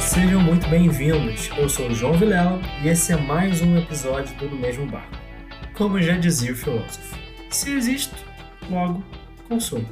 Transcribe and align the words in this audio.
Sejam 0.00 0.40
muito 0.40 0.68
bem-vindos. 0.68 1.50
Eu 1.56 1.68
sou 1.68 1.88
o 1.88 1.94
João 1.94 2.12
Vilela 2.14 2.60
e 2.82 2.88
esse 2.88 3.12
é 3.12 3.16
mais 3.16 3.60
um 3.62 3.76
episódio 3.78 4.34
do 4.36 4.48
No 4.48 4.56
Mesmo 4.56 4.86
Barco. 4.86 5.16
Como 5.74 6.00
já 6.02 6.16
dizia 6.16 6.52
o 6.52 6.56
filósofo, 6.56 7.16
se 7.50 7.70
existo, 7.70 8.16
logo 8.70 9.04
consumo. 9.48 9.88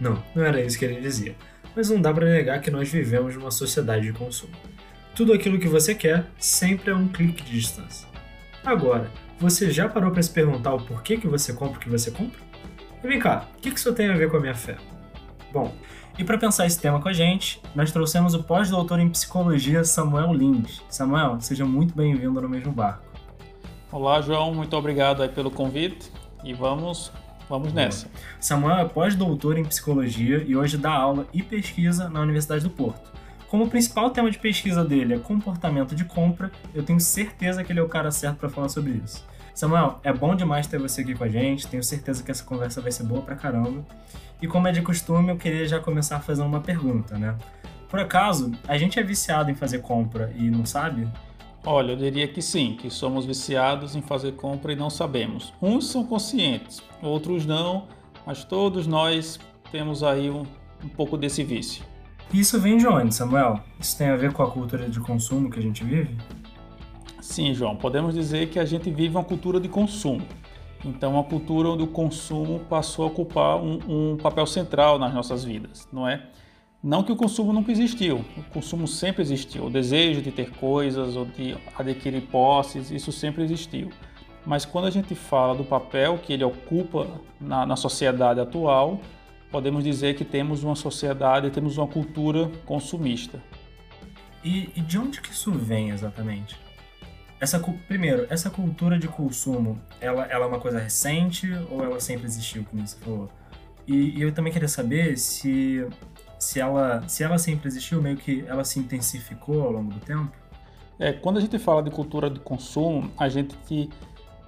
Não, 0.00 0.22
não 0.34 0.44
era 0.44 0.60
isso 0.60 0.78
que 0.78 0.84
ele 0.84 1.00
dizia, 1.00 1.36
mas 1.76 1.90
não 1.90 2.00
dá 2.00 2.12
para 2.12 2.30
negar 2.30 2.60
que 2.60 2.70
nós 2.70 2.90
vivemos 2.90 3.36
numa 3.36 3.50
sociedade 3.50 4.06
de 4.06 4.12
consumo. 4.12 4.52
Tudo 5.14 5.32
aquilo 5.32 5.58
que 5.58 5.68
você 5.68 5.94
quer 5.94 6.26
sempre 6.38 6.90
é 6.90 6.94
um 6.94 7.08
clique 7.08 7.42
de 7.42 7.52
distância. 7.52 8.08
Agora, 8.64 9.10
você 9.38 9.70
já 9.70 9.88
parou 9.88 10.10
para 10.10 10.22
se 10.22 10.30
perguntar 10.30 10.74
o 10.74 10.82
porquê 10.82 11.16
que 11.16 11.26
você 11.26 11.52
compra 11.52 11.76
o 11.76 11.80
que 11.80 11.88
você 11.88 12.10
compra? 12.10 12.40
E 13.02 13.06
vem 13.06 13.18
cá, 13.18 13.48
o 13.56 13.60
que 13.60 13.68
isso 13.68 13.92
tem 13.92 14.08
a 14.08 14.16
ver 14.16 14.30
com 14.30 14.36
a 14.36 14.40
minha 14.40 14.54
fé? 14.54 14.76
Bom, 15.52 15.74
e 16.18 16.24
para 16.24 16.38
pensar 16.38 16.66
esse 16.66 16.80
tema 16.80 17.00
com 17.00 17.08
a 17.08 17.12
gente, 17.12 17.60
nós 17.74 17.90
trouxemos 17.90 18.34
o 18.34 18.42
pós-doutor 18.42 19.00
em 19.00 19.08
psicologia 19.08 19.84
Samuel 19.84 20.32
Lins. 20.32 20.82
Samuel, 20.88 21.40
seja 21.40 21.64
muito 21.64 21.94
bem-vindo 21.94 22.40
no 22.40 22.48
mesmo 22.48 22.72
barco. 22.72 23.02
Olá, 23.90 24.20
João, 24.20 24.54
muito 24.54 24.76
obrigado 24.76 25.28
pelo 25.30 25.50
convite 25.50 26.10
e 26.44 26.52
vamos, 26.52 27.12
vamos 27.48 27.72
nessa. 27.72 28.08
Samuel 28.40 28.78
é 28.78 28.84
pós-doutor 28.84 29.58
em 29.58 29.64
psicologia 29.64 30.42
e 30.46 30.56
hoje 30.56 30.76
dá 30.76 30.92
aula 30.92 31.26
e 31.32 31.42
pesquisa 31.42 32.08
na 32.08 32.20
Universidade 32.20 32.62
do 32.62 32.70
Porto. 32.70 33.12
Como 33.54 33.68
principal 33.68 34.10
tema 34.10 34.28
de 34.32 34.36
pesquisa 34.36 34.84
dele 34.84 35.14
é 35.14 35.18
comportamento 35.20 35.94
de 35.94 36.04
compra, 36.04 36.50
eu 36.74 36.82
tenho 36.82 36.98
certeza 36.98 37.62
que 37.62 37.70
ele 37.70 37.78
é 37.78 37.82
o 37.84 37.88
cara 37.88 38.10
certo 38.10 38.38
para 38.38 38.48
falar 38.48 38.68
sobre 38.68 39.00
isso. 39.04 39.24
Samuel, 39.54 40.00
é 40.02 40.12
bom 40.12 40.34
demais 40.34 40.66
ter 40.66 40.76
você 40.76 41.02
aqui 41.02 41.14
com 41.14 41.22
a 41.22 41.28
gente, 41.28 41.68
tenho 41.68 41.84
certeza 41.84 42.24
que 42.24 42.32
essa 42.32 42.42
conversa 42.42 42.80
vai 42.80 42.90
ser 42.90 43.04
boa 43.04 43.22
pra 43.22 43.36
caramba. 43.36 43.86
E 44.42 44.48
como 44.48 44.66
é 44.66 44.72
de 44.72 44.82
costume, 44.82 45.28
eu 45.28 45.36
queria 45.36 45.68
já 45.68 45.78
começar 45.78 46.18
fazendo 46.18 46.48
uma 46.48 46.62
pergunta, 46.62 47.16
né? 47.16 47.36
Por 47.88 48.00
acaso, 48.00 48.50
a 48.66 48.76
gente 48.76 48.98
é 48.98 49.04
viciado 49.04 49.52
em 49.52 49.54
fazer 49.54 49.78
compra 49.78 50.34
e 50.34 50.50
não 50.50 50.66
sabe? 50.66 51.06
Olha, 51.64 51.92
eu 51.92 51.96
diria 51.96 52.26
que 52.26 52.42
sim, 52.42 52.74
que 52.76 52.90
somos 52.90 53.24
viciados 53.24 53.94
em 53.94 54.02
fazer 54.02 54.32
compra 54.32 54.72
e 54.72 54.76
não 54.76 54.90
sabemos. 54.90 55.52
Uns 55.62 55.86
são 55.86 56.04
conscientes, 56.04 56.82
outros 57.00 57.46
não, 57.46 57.86
mas 58.26 58.42
todos 58.42 58.84
nós 58.84 59.38
temos 59.70 60.02
aí 60.02 60.28
um, 60.28 60.42
um 60.82 60.88
pouco 60.88 61.16
desse 61.16 61.44
vício. 61.44 61.93
Isso 62.32 62.60
vem 62.60 62.76
de 62.76 62.86
onde, 62.86 63.14
Samuel? 63.14 63.60
Isso 63.78 63.96
tem 63.96 64.08
a 64.08 64.16
ver 64.16 64.32
com 64.32 64.42
a 64.42 64.50
cultura 64.50 64.88
de 64.88 64.98
consumo 65.00 65.50
que 65.50 65.58
a 65.58 65.62
gente 65.62 65.84
vive? 65.84 66.16
Sim, 67.20 67.54
João, 67.54 67.76
podemos 67.76 68.14
dizer 68.14 68.50
que 68.50 68.58
a 68.58 68.64
gente 68.64 68.90
vive 68.90 69.16
uma 69.16 69.24
cultura 69.24 69.58
de 69.58 69.68
consumo. 69.68 70.26
Então, 70.84 71.18
a 71.18 71.24
cultura 71.24 71.70
onde 71.70 71.82
o 71.82 71.86
consumo 71.86 72.60
passou 72.68 73.06
a 73.06 73.08
ocupar 73.08 73.56
um, 73.56 74.12
um, 74.12 74.16
papel 74.16 74.46
central 74.46 74.98
nas 74.98 75.14
nossas 75.14 75.42
vidas, 75.42 75.88
não 75.92 76.06
é? 76.06 76.22
Não 76.82 77.02
que 77.02 77.10
o 77.10 77.16
consumo 77.16 77.50
nunca 77.52 77.72
existiu, 77.72 78.22
o 78.36 78.42
consumo 78.52 78.86
sempre 78.86 79.22
existiu. 79.22 79.64
O 79.64 79.70
desejo 79.70 80.20
de 80.20 80.30
ter 80.30 80.50
coisas 80.50 81.16
ou 81.16 81.24
de 81.24 81.56
adquirir 81.78 82.20
posses, 82.22 82.90
isso 82.90 83.10
sempre 83.10 83.42
existiu. 83.42 83.88
Mas 84.44 84.66
quando 84.66 84.86
a 84.86 84.90
gente 84.90 85.14
fala 85.14 85.54
do 85.54 85.64
papel 85.64 86.18
que 86.18 86.34
ele 86.34 86.44
ocupa 86.44 87.06
na, 87.40 87.64
na 87.64 87.76
sociedade 87.76 88.38
atual, 88.38 89.00
podemos 89.54 89.84
dizer 89.84 90.16
que 90.16 90.24
temos 90.24 90.64
uma 90.64 90.74
sociedade, 90.74 91.48
temos 91.48 91.78
uma 91.78 91.86
cultura 91.86 92.50
consumista. 92.66 93.40
E, 94.42 94.68
e 94.74 94.80
de 94.80 94.98
onde 94.98 95.20
que 95.20 95.30
isso 95.30 95.52
vem 95.52 95.90
exatamente? 95.90 96.58
Essa, 97.38 97.60
primeiro, 97.86 98.26
essa 98.28 98.50
cultura 98.50 98.98
de 98.98 99.06
consumo, 99.06 99.80
ela, 100.00 100.24
ela 100.24 100.46
é 100.46 100.48
uma 100.48 100.58
coisa 100.58 100.80
recente 100.80 101.48
ou 101.70 101.84
ela 101.84 102.00
sempre 102.00 102.26
existiu, 102.26 102.64
como 102.64 102.84
você 102.84 102.98
falou? 102.98 103.30
E, 103.86 104.18
e, 104.18 104.22
eu 104.22 104.32
também 104.32 104.52
queria 104.52 104.66
saber 104.66 105.16
se, 105.16 105.86
se, 106.36 106.58
ela, 106.58 107.06
se 107.06 107.22
ela 107.22 107.38
sempre 107.38 107.68
existiu, 107.68 108.02
meio 108.02 108.16
que 108.16 108.44
ela 108.48 108.64
se 108.64 108.80
intensificou 108.80 109.62
ao 109.62 109.70
longo 109.70 109.92
do 109.92 110.00
tempo? 110.00 110.32
É, 110.98 111.12
quando 111.12 111.36
a 111.36 111.40
gente 111.40 111.60
fala 111.60 111.80
de 111.80 111.92
cultura 111.92 112.28
de 112.28 112.40
consumo, 112.40 113.08
a 113.16 113.28
gente 113.28 113.56
que 113.68 113.88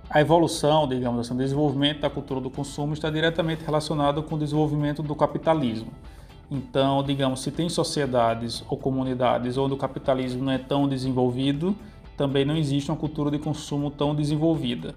a 0.08 0.20
evolução, 0.20 0.86
digamos 0.86 1.20
assim, 1.20 1.34
o 1.34 1.36
desenvolvimento 1.36 2.00
da 2.00 2.10
cultura 2.10 2.40
do 2.40 2.50
consumo 2.50 2.94
está 2.94 3.10
diretamente 3.10 3.64
relacionado 3.64 4.22
com 4.22 4.36
o 4.36 4.38
desenvolvimento 4.38 5.02
do 5.02 5.14
capitalismo. 5.14 5.90
Então, 6.50 7.02
digamos, 7.02 7.40
se 7.40 7.50
tem 7.50 7.68
sociedades 7.68 8.64
ou 8.68 8.78
comunidades 8.78 9.58
onde 9.58 9.74
o 9.74 9.76
capitalismo 9.76 10.44
não 10.44 10.52
é 10.52 10.58
tão 10.58 10.88
desenvolvido, 10.88 11.74
também 12.16 12.44
não 12.44 12.56
existe 12.56 12.90
uma 12.90 12.96
cultura 12.96 13.30
de 13.30 13.38
consumo 13.38 13.90
tão 13.90 14.14
desenvolvida. 14.14 14.94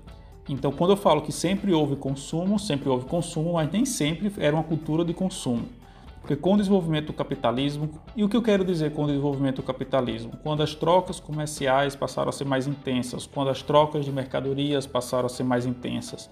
Então, 0.47 0.71
quando 0.71 0.91
eu 0.91 0.97
falo 0.97 1.21
que 1.21 1.31
sempre 1.31 1.73
houve 1.73 1.95
consumo, 1.95 2.59
sempre 2.59 2.87
houve 2.87 3.05
consumo, 3.05 3.53
mas 3.53 3.71
nem 3.71 3.85
sempre 3.85 4.31
era 4.37 4.55
uma 4.55 4.63
cultura 4.63 5.03
de 5.03 5.13
consumo. 5.13 5.65
Porque 6.21 6.35
com 6.35 6.53
o 6.53 6.57
desenvolvimento 6.57 7.07
do 7.07 7.13
capitalismo, 7.13 7.89
e 8.15 8.23
o 8.23 8.29
que 8.29 8.35
eu 8.35 8.41
quero 8.41 8.63
dizer 8.63 8.91
com 8.93 9.03
o 9.03 9.07
desenvolvimento 9.07 9.57
do 9.57 9.63
capitalismo? 9.63 10.33
Quando 10.43 10.61
as 10.61 10.75
trocas 10.75 11.19
comerciais 11.19 11.95
passaram 11.95 12.29
a 12.29 12.31
ser 12.31 12.45
mais 12.45 12.67
intensas, 12.67 13.25
quando 13.25 13.49
as 13.49 13.61
trocas 13.61 14.05
de 14.05 14.11
mercadorias 14.11 14.85
passaram 14.85 15.25
a 15.25 15.29
ser 15.29 15.43
mais 15.43 15.65
intensas, 15.65 16.29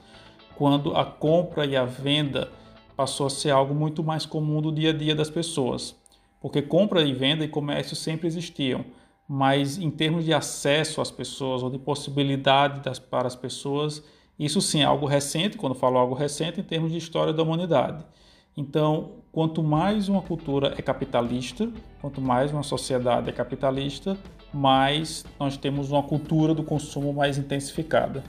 quando 0.56 0.96
a 0.96 1.06
compra 1.06 1.66
e 1.66 1.76
a 1.76 1.86
venda 1.86 2.52
passou 2.96 3.28
a 3.28 3.30
ser 3.30 3.52
algo 3.52 3.76
muito 3.76 4.04
mais 4.04 4.26
comum 4.26 4.62
do 4.62 4.72
dia 4.72 4.90
a 4.90 4.94
dia 4.94 5.16
das 5.16 5.30
pessoas. 5.30 5.96
Porque 6.42 6.62
compra 6.62 7.02
e 7.02 7.14
venda 7.14 7.44
e 7.44 7.48
comércio 7.48 7.96
sempre 7.96 8.28
existiam, 8.28 8.84
mas 9.28 9.78
em 9.78 9.92
termos 9.92 10.26
de 10.26 10.34
acesso 10.34 11.02
às 11.02 11.12
pessoas 11.12 11.62
ou 11.62 11.70
de 11.70 11.78
possibilidade 11.78 12.82
das, 12.82 12.98
para 12.98 13.28
as 13.28 13.36
pessoas, 13.36 14.04
isso 14.40 14.62
sim 14.62 14.82
é 14.82 14.86
algo 14.86 15.06
recente, 15.06 15.58
quando 15.58 15.76
falo 15.76 15.98
algo 15.98 16.16
recente, 16.16 16.60
em 16.60 16.64
termos 16.64 16.92
de 16.92 16.98
história 16.98 17.34
da 17.34 17.44
humanidade. 17.44 18.06
Então, 18.58 19.12
quanto 19.32 19.62
mais 19.62 20.10
uma 20.10 20.20
cultura 20.20 20.74
é 20.76 20.82
capitalista, 20.82 21.70
quanto 22.02 22.20
mais 22.20 22.52
uma 22.52 22.64
sociedade 22.64 23.30
é 23.30 23.32
capitalista, 23.32 24.18
mais 24.52 25.24
nós 25.40 25.56
temos 25.58 25.92
uma 25.92 26.02
cultura 26.02 26.56
do 26.56 26.64
consumo 26.64 27.14
mais 27.14 27.38
intensificada. 27.38 28.24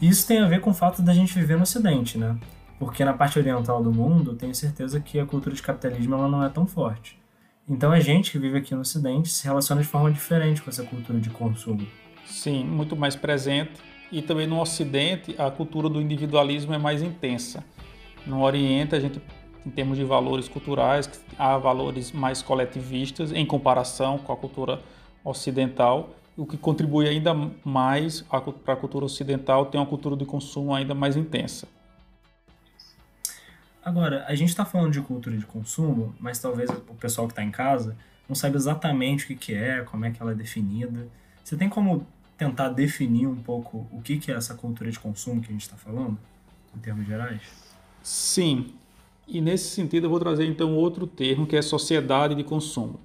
Isso 0.00 0.28
tem 0.28 0.38
a 0.38 0.46
ver 0.46 0.60
com 0.60 0.70
o 0.70 0.74
fato 0.74 1.02
da 1.02 1.12
gente 1.12 1.34
viver 1.34 1.56
no 1.56 1.62
Ocidente, 1.62 2.16
né? 2.16 2.38
Porque 2.78 3.04
na 3.04 3.12
parte 3.12 3.36
oriental 3.36 3.82
do 3.82 3.92
mundo, 3.92 4.34
tenho 4.34 4.54
certeza 4.54 5.00
que 5.00 5.18
a 5.18 5.26
cultura 5.26 5.56
de 5.56 5.62
capitalismo 5.62 6.14
ela 6.14 6.28
não 6.28 6.44
é 6.44 6.48
tão 6.48 6.66
forte. 6.66 7.18
Então 7.68 7.90
a 7.90 7.98
gente 7.98 8.30
que 8.30 8.38
vive 8.38 8.58
aqui 8.58 8.74
no 8.74 8.82
Ocidente 8.82 9.28
se 9.28 9.44
relaciona 9.44 9.80
de 9.82 9.88
forma 9.88 10.12
diferente 10.12 10.62
com 10.62 10.70
essa 10.70 10.84
cultura 10.84 11.18
de 11.18 11.30
consumo. 11.30 11.84
Sim, 12.26 12.64
muito 12.64 12.94
mais 12.94 13.16
presente. 13.16 13.72
E 14.12 14.22
também 14.22 14.46
no 14.46 14.60
Ocidente 14.60 15.34
a 15.36 15.50
cultura 15.50 15.88
do 15.88 16.00
individualismo 16.00 16.74
é 16.74 16.78
mais 16.78 17.02
intensa. 17.02 17.64
No 18.26 18.42
Oriente 18.42 18.94
a 18.94 19.00
gente, 19.00 19.20
em 19.66 19.70
termos 19.70 19.96
de 19.96 20.04
valores 20.04 20.48
culturais, 20.48 21.08
há 21.38 21.56
valores 21.56 22.12
mais 22.12 22.42
coletivistas 22.42 23.32
em 23.32 23.46
comparação 23.46 24.18
com 24.18 24.32
a 24.32 24.36
cultura 24.36 24.80
ocidental, 25.24 26.10
o 26.36 26.44
que 26.44 26.56
contribui 26.56 27.08
ainda 27.08 27.32
mais 27.64 28.20
para 28.22 28.74
a 28.74 28.76
cultura 28.76 29.04
ocidental 29.04 29.66
ter 29.66 29.78
uma 29.78 29.86
cultura 29.86 30.16
de 30.16 30.24
consumo 30.24 30.74
ainda 30.74 30.94
mais 30.94 31.16
intensa. 31.16 31.66
Agora, 33.84 34.24
a 34.26 34.34
gente 34.34 34.48
está 34.48 34.64
falando 34.64 34.92
de 34.92 35.00
cultura 35.00 35.36
de 35.36 35.44
consumo, 35.44 36.14
mas 36.18 36.38
talvez 36.38 36.70
o 36.70 36.94
pessoal 36.94 37.26
que 37.26 37.32
está 37.32 37.44
em 37.44 37.50
casa 37.50 37.96
não 38.28 38.34
saiba 38.34 38.56
exatamente 38.56 39.24
o 39.24 39.26
que, 39.28 39.36
que 39.36 39.54
é, 39.54 39.82
como 39.82 40.04
é 40.04 40.10
que 40.10 40.20
ela 40.20 40.32
é 40.32 40.34
definida. 40.34 41.06
Você 41.42 41.56
tem 41.56 41.68
como 41.68 42.06
tentar 42.36 42.70
definir 42.70 43.26
um 43.26 43.36
pouco 43.36 43.86
o 43.92 44.00
que, 44.02 44.18
que 44.18 44.32
é 44.32 44.34
essa 44.34 44.54
cultura 44.54 44.90
de 44.90 44.98
consumo 44.98 45.40
que 45.40 45.48
a 45.48 45.52
gente 45.52 45.62
está 45.62 45.76
falando, 45.76 46.18
em 46.74 46.78
termos 46.80 47.06
gerais? 47.06 47.42
Sim. 48.02 48.74
E 49.26 49.40
nesse 49.40 49.70
sentido 49.70 50.04
eu 50.04 50.10
vou 50.10 50.20
trazer 50.20 50.46
então 50.46 50.76
outro 50.76 51.06
termo 51.06 51.46
que 51.46 51.56
é 51.56 51.62
sociedade 51.62 52.34
de 52.34 52.44
consumo. 52.44 53.00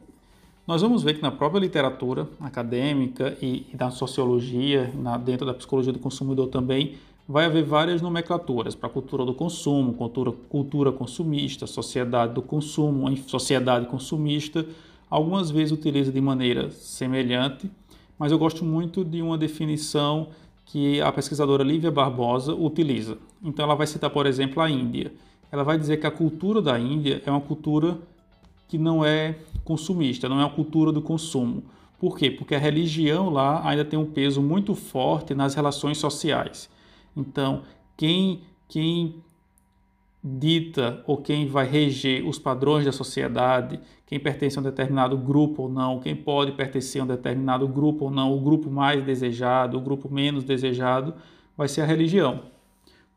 Nós 0.68 0.81
vamos 0.81 1.02
ver 1.02 1.16
que 1.16 1.22
na 1.22 1.31
própria 1.31 1.59
literatura 1.59 2.28
acadêmica 2.40 3.35
e, 3.41 3.66
e 3.74 3.78
na 3.78 3.90
sociologia, 3.90 4.94
na, 4.96 5.18
dentro 5.18 5.46
da 5.46 5.53
psicologia 5.53 5.91
do 5.91 5.97
consumidor 5.97 6.47
também, 6.47 6.97
vai 7.28 7.46
haver 7.46 7.64
várias 7.64 8.02
nomenclaturas 8.02 8.76
para 8.76 8.90
cultura 8.90 9.26
do 9.26 9.34
consumo, 9.34 9.94
cultura, 9.94 10.32
cultura 10.32 10.91
consumista, 10.91 11.66
sociedade 11.66 12.34
do 12.34 12.41
consumo, 12.41 13.16
sociedade 13.17 13.88
consumista. 13.88 14.66
Algumas 15.09 15.49
vezes 15.49 15.72
utiliza 15.72 16.11
de 16.11 16.22
maneira 16.22 16.70
semelhante, 16.70 17.72
mas 18.17 18.32
eu 18.32 18.38
gosto 18.38 18.66
muito 18.66 19.03
de 19.03 19.22
uma 19.22 19.38
definição 19.38 20.28
que 20.66 21.02
a 21.02 21.11
pesquisadora 21.11 21.64
Lívia 21.64 21.90
Barbosa 21.90 22.53
utiliza. 22.53 23.17
Então 23.44 23.66
ela 23.66 23.76
vai 23.76 23.88
citar, 23.88 24.09
por 24.09 24.28
exemplo, 24.28 24.61
a 24.61 24.70
Índia. 24.70 25.11
Ela 25.51 25.63
vai 25.63 25.78
dizer 25.78 25.97
que 25.97 26.07
a 26.07 26.11
cultura 26.11 26.61
da 26.61 26.79
Índia 26.79 27.22
é 27.25 27.31
uma 27.31 27.41
cultura 27.41 27.97
que 28.67 28.78
não 28.78 29.03
é 29.03 29.35
consumista, 29.63 30.29
não 30.29 30.40
é 30.40 30.46
uma 30.46 30.53
cultura 30.53 30.91
do 30.91 31.01
consumo. 31.01 31.63
Por 31.99 32.17
quê? 32.17 32.31
Porque 32.31 32.55
a 32.55 32.59
religião 32.59 33.29
lá 33.29 33.67
ainda 33.67 33.84
tem 33.84 33.97
um 33.99 34.05
peso 34.05 34.41
muito 34.41 34.73
forte 34.75 35.34
nas 35.34 35.55
relações 35.55 35.97
sociais. 35.97 36.69
Então, 37.16 37.63
quem, 37.97 38.43
quem 38.67 39.16
dita 40.23 41.03
ou 41.07 41.17
quem 41.17 41.47
vai 41.47 41.66
reger 41.66 42.25
os 42.25 42.37
padrões 42.37 42.85
da 42.85 42.91
sociedade, 42.91 43.79
quem 44.05 44.19
pertence 44.19 44.57
a 44.57 44.61
um 44.61 44.63
determinado 44.63 45.17
grupo 45.17 45.63
ou 45.63 45.69
não, 45.69 45.99
quem 45.99 46.16
pode 46.16 46.51
pertencer 46.51 47.01
a 47.01 47.03
um 47.03 47.07
determinado 47.07 47.67
grupo 47.67 48.05
ou 48.05 48.11
não, 48.11 48.34
o 48.34 48.40
grupo 48.40 48.69
mais 48.69 49.03
desejado, 49.03 49.78
o 49.78 49.81
grupo 49.81 50.13
menos 50.13 50.43
desejado, 50.43 51.13
vai 51.57 51.67
ser 51.67 51.81
a 51.81 51.85
religião. 51.85 52.43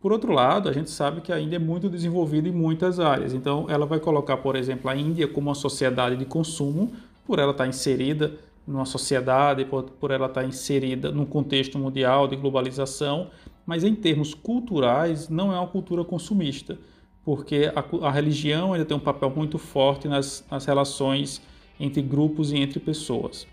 Por 0.03 0.11
outro 0.11 0.33
lado, 0.33 0.69
a 0.69 0.73
gente 0.73 0.91
sabe 0.91 1.21
que 1.21 1.33
a 1.33 1.41
Índia 1.41 1.57
é 1.57 1.61
muito 1.61 1.89
desenvolvida 1.89 2.49
em 2.49 2.53
muitas 2.53 2.99
áreas. 2.99 3.33
Então, 3.33 3.67
ela 3.69 3.87
vai 3.87 4.01
colocar, 4.01 4.37
por 4.37 4.57
exemplo, 4.57 4.91
a 4.91 4.97
Índia 4.97 5.29
como 5.29 5.49
uma 5.49 5.55
sociedade 5.55 6.17
de 6.17 6.25
consumo, 6.25 6.91
por 7.25 7.39
ela 7.39 7.53
estar 7.53 7.69
inserida 7.69 8.33
numa 8.67 8.85
sociedade, 8.85 9.65
por, 9.65 9.85
por 9.85 10.11
ela 10.11 10.27
estar 10.27 10.45
inserida 10.45 11.13
num 11.13 11.25
contexto 11.25 11.79
mundial 11.79 12.27
de 12.27 12.35
globalização, 12.35 13.29
mas 13.65 13.85
em 13.85 13.95
termos 13.95 14.35
culturais, 14.35 15.29
não 15.29 15.53
é 15.53 15.57
uma 15.57 15.69
cultura 15.69 16.05
consumista, 16.05 16.77
porque 17.25 17.71
a, 17.73 18.09
a 18.09 18.11
religião 18.11 18.73
ainda 18.73 18.85
tem 18.85 18.97
um 18.97 19.01
papel 19.01 19.31
muito 19.31 19.57
forte 19.57 20.09
nas, 20.09 20.45
nas 20.51 20.65
relações 20.65 21.41
entre 21.79 22.03
grupos 22.03 22.51
e 22.51 22.57
entre 22.57 22.81
pessoas. 22.81 23.47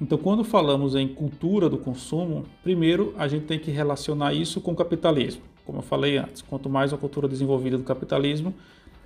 Então, 0.00 0.16
quando 0.16 0.44
falamos 0.44 0.94
em 0.94 1.08
cultura 1.08 1.68
do 1.68 1.76
consumo, 1.76 2.44
primeiro 2.62 3.12
a 3.18 3.26
gente 3.26 3.46
tem 3.46 3.58
que 3.58 3.72
relacionar 3.72 4.32
isso 4.32 4.60
com 4.60 4.70
o 4.70 4.76
capitalismo. 4.76 5.42
Como 5.68 5.80
eu 5.80 5.82
falei 5.82 6.16
antes, 6.16 6.40
quanto 6.40 6.70
mais 6.70 6.94
a 6.94 6.96
cultura 6.96 7.28
desenvolvida 7.28 7.76
do 7.76 7.84
capitalismo, 7.84 8.54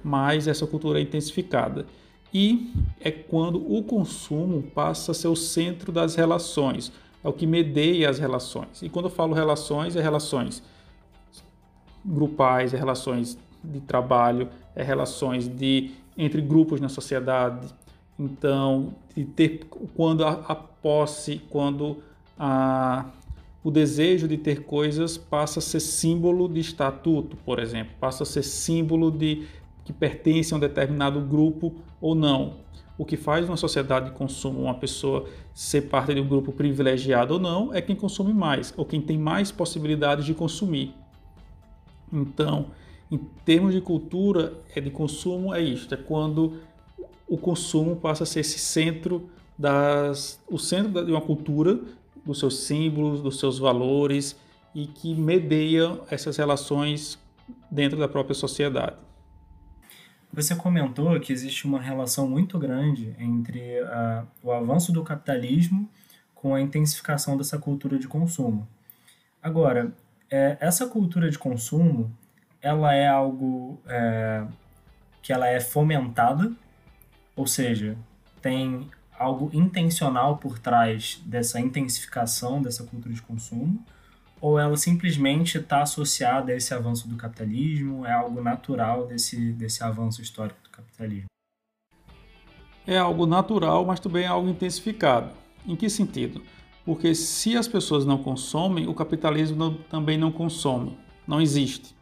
mais 0.00 0.46
essa 0.46 0.64
cultura 0.64 1.00
é 1.00 1.02
intensificada. 1.02 1.86
E 2.32 2.72
é 3.00 3.10
quando 3.10 3.56
o 3.56 3.82
consumo 3.82 4.62
passa 4.62 5.10
a 5.10 5.14
ser 5.14 5.26
o 5.26 5.34
centro 5.34 5.90
das 5.90 6.14
relações, 6.14 6.92
é 7.24 7.28
o 7.28 7.32
que 7.32 7.48
medeia 7.48 8.08
as 8.08 8.20
relações. 8.20 8.80
E 8.80 8.88
quando 8.88 9.06
eu 9.06 9.10
falo 9.10 9.34
relações, 9.34 9.96
é 9.96 10.00
relações 10.00 10.62
grupais, 12.04 12.72
é 12.72 12.76
relações 12.76 13.36
de 13.64 13.80
trabalho, 13.80 14.48
é 14.76 14.84
relações 14.84 15.48
de 15.48 15.90
entre 16.16 16.40
grupos 16.40 16.80
na 16.80 16.88
sociedade. 16.88 17.74
Então, 18.16 18.94
de 19.16 19.24
ter 19.24 19.66
quando 19.96 20.24
a, 20.24 20.30
a 20.46 20.54
posse, 20.54 21.42
quando 21.50 21.96
a 22.38 23.06
o 23.64 23.70
desejo 23.70 24.26
de 24.26 24.36
ter 24.36 24.64
coisas 24.64 25.16
passa 25.16 25.60
a 25.60 25.62
ser 25.62 25.80
símbolo 25.80 26.48
de 26.48 26.60
estatuto, 26.60 27.36
por 27.44 27.58
exemplo, 27.58 27.94
passa 28.00 28.24
a 28.24 28.26
ser 28.26 28.42
símbolo 28.42 29.10
de 29.10 29.46
que 29.84 29.92
pertence 29.92 30.52
a 30.52 30.56
um 30.56 30.60
determinado 30.60 31.20
grupo 31.20 31.74
ou 32.00 32.14
não. 32.14 32.54
O 32.98 33.04
que 33.04 33.16
faz 33.16 33.48
uma 33.48 33.56
sociedade 33.56 34.10
de 34.10 34.16
consumo 34.16 34.62
uma 34.62 34.74
pessoa 34.74 35.26
ser 35.54 35.82
parte 35.82 36.14
de 36.14 36.20
um 36.20 36.28
grupo 36.28 36.52
privilegiado 36.52 37.34
ou 37.34 37.40
não 37.40 37.72
é 37.72 37.80
quem 37.80 37.96
consome 37.96 38.32
mais, 38.32 38.74
ou 38.76 38.84
quem 38.84 39.00
tem 39.00 39.18
mais 39.18 39.50
possibilidades 39.50 40.24
de 40.24 40.34
consumir. 40.34 40.94
Então, 42.12 42.66
em 43.10 43.18
termos 43.44 43.72
de 43.72 43.80
cultura 43.80 44.54
é 44.74 44.80
de 44.80 44.90
consumo, 44.90 45.54
é 45.54 45.60
isto: 45.60 45.94
é 45.94 45.96
quando 45.96 46.58
o 47.28 47.38
consumo 47.38 47.96
passa 47.96 48.24
a 48.24 48.26
ser 48.26 48.40
esse 48.40 48.58
centro 48.58 49.30
das, 49.58 50.40
o 50.48 50.58
centro 50.58 51.04
de 51.04 51.10
uma 51.10 51.20
cultura 51.20 51.80
dos 52.24 52.38
seus 52.38 52.64
símbolos, 52.64 53.20
dos 53.20 53.38
seus 53.38 53.58
valores 53.58 54.36
e 54.74 54.86
que 54.86 55.14
medeia 55.14 56.00
essas 56.10 56.36
relações 56.36 57.18
dentro 57.70 57.98
da 57.98 58.08
própria 58.08 58.34
sociedade. 58.34 58.96
Você 60.32 60.56
comentou 60.56 61.18
que 61.20 61.32
existe 61.32 61.66
uma 61.66 61.80
relação 61.80 62.26
muito 62.26 62.58
grande 62.58 63.14
entre 63.18 63.82
uh, 63.82 64.26
o 64.42 64.50
avanço 64.50 64.90
do 64.90 65.02
capitalismo 65.02 65.88
com 66.34 66.54
a 66.54 66.60
intensificação 66.60 67.36
dessa 67.36 67.58
cultura 67.58 67.98
de 67.98 68.08
consumo. 68.08 68.66
Agora, 69.42 69.92
é, 70.30 70.56
essa 70.58 70.86
cultura 70.86 71.30
de 71.30 71.38
consumo, 71.38 72.10
ela 72.62 72.94
é 72.94 73.06
algo 73.06 73.78
é, 73.86 74.44
que 75.20 75.32
ela 75.32 75.46
é 75.46 75.60
fomentada, 75.60 76.50
ou 77.36 77.46
seja, 77.46 77.96
tem 78.40 78.90
algo 79.22 79.50
intencional 79.52 80.36
por 80.36 80.58
trás 80.58 81.22
dessa 81.24 81.60
intensificação 81.60 82.60
dessa 82.60 82.84
cultura 82.84 83.14
de 83.14 83.22
consumo? 83.22 83.84
Ou 84.40 84.58
ela 84.58 84.76
simplesmente 84.76 85.58
está 85.58 85.82
associada 85.82 86.52
a 86.52 86.56
esse 86.56 86.74
avanço 86.74 87.08
do 87.08 87.16
capitalismo? 87.16 88.04
É 88.04 88.12
algo 88.12 88.42
natural 88.42 89.06
desse, 89.06 89.52
desse 89.52 89.84
avanço 89.84 90.20
histórico 90.20 90.60
do 90.64 90.70
capitalismo? 90.70 91.26
É 92.84 92.98
algo 92.98 93.24
natural, 93.24 93.86
mas 93.86 94.00
também 94.00 94.24
é 94.24 94.26
algo 94.26 94.48
intensificado. 94.48 95.30
Em 95.64 95.76
que 95.76 95.88
sentido? 95.88 96.42
Porque 96.84 97.14
se 97.14 97.56
as 97.56 97.68
pessoas 97.68 98.04
não 98.04 98.18
consomem, 98.18 98.88
o 98.88 98.94
capitalismo 98.94 99.56
não, 99.56 99.74
também 99.74 100.18
não 100.18 100.32
consome, 100.32 100.98
não 101.26 101.40
existe. 101.40 101.94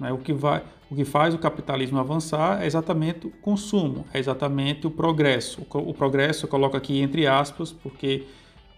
Né? 0.00 0.10
O, 0.12 0.18
que 0.18 0.32
vai, 0.32 0.62
o 0.90 0.96
que 0.96 1.04
faz 1.04 1.34
o 1.34 1.38
capitalismo 1.38 1.98
avançar 1.98 2.62
é 2.62 2.66
exatamente 2.66 3.26
o 3.26 3.30
consumo, 3.30 4.06
é 4.12 4.18
exatamente 4.18 4.86
o 4.86 4.90
progresso. 4.90 5.60
O, 5.70 5.92
progresso 5.92 6.46
eu 6.46 6.48
coloco 6.48 6.76
aqui 6.76 7.00
entre 7.00 7.26
aspas, 7.26 7.70
porque 7.70 8.26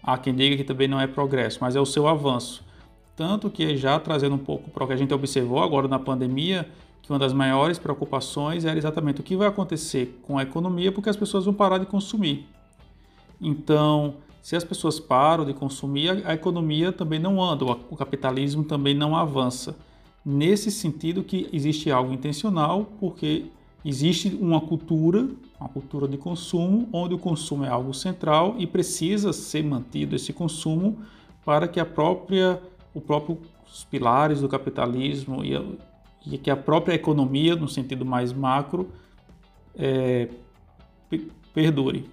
há 0.03 0.17
quem 0.17 0.35
diga 0.35 0.57
que 0.57 0.65
também 0.65 0.87
não 0.87 0.99
é 0.99 1.07
progresso, 1.07 1.59
mas 1.61 1.75
é 1.75 1.79
o 1.79 1.85
seu 1.85 2.07
avanço. 2.07 2.63
Tanto 3.15 3.49
que 3.49 3.77
já 3.77 3.97
trazendo 3.99 4.35
um 4.35 4.39
pouco 4.39 4.69
para 4.69 4.83
o 4.83 4.87
que 4.87 4.93
a 4.93 4.97
gente 4.97 5.13
observou 5.13 5.63
agora 5.63 5.87
na 5.87 5.97
pandemia, 5.97 6.67
que 7.01 7.09
uma 7.09 7.19
das 7.19 7.31
maiores 7.31 7.79
preocupações 7.79 8.65
era 8.65 8.77
exatamente 8.77 9.21
o 9.21 9.23
que 9.23 9.35
vai 9.35 9.47
acontecer 9.47 10.19
com 10.23 10.37
a 10.37 10.43
economia, 10.43 10.91
porque 10.91 11.09
as 11.09 11.15
pessoas 11.15 11.45
vão 11.45 11.53
parar 11.53 11.77
de 11.77 11.85
consumir. 11.85 12.47
Então, 13.39 14.15
se 14.41 14.55
as 14.55 14.63
pessoas 14.63 14.99
param 14.99 15.45
de 15.45 15.53
consumir, 15.53 16.25
a 16.25 16.33
economia 16.33 16.91
também 16.91 17.19
não 17.19 17.41
anda, 17.41 17.65
o 17.65 17.95
capitalismo 17.95 18.63
também 18.63 18.93
não 18.93 19.15
avança 19.15 19.75
nesse 20.25 20.71
sentido 20.71 21.23
que 21.23 21.49
existe 21.51 21.91
algo 21.91 22.13
intencional, 22.13 22.85
porque 22.99 23.45
existe 23.83 24.29
uma 24.39 24.61
cultura, 24.61 25.27
uma 25.59 25.69
cultura 25.69 26.07
de 26.07 26.17
consumo, 26.17 26.87
onde 26.93 27.13
o 27.13 27.17
consumo 27.17 27.65
é 27.65 27.69
algo 27.69 27.93
central 27.93 28.55
e 28.57 28.65
precisa 28.65 29.33
ser 29.33 29.63
mantido 29.63 30.15
esse 30.15 30.31
consumo 30.31 30.99
para 31.43 31.67
que 31.67 31.79
a 31.79 31.85
própria, 31.85 32.61
o 32.93 33.01
próprio 33.01 33.37
os 33.73 33.83
pilares 33.83 34.41
do 34.41 34.47
capitalismo 34.47 35.43
e, 35.43 35.55
a, 35.55 35.63
e 36.25 36.37
que 36.37 36.51
a 36.51 36.55
própria 36.55 36.93
economia, 36.93 37.55
no 37.55 37.67
sentido 37.67 38.05
mais 38.05 38.31
macro, 38.31 38.89
é, 39.75 40.29
perdure. 41.53 42.07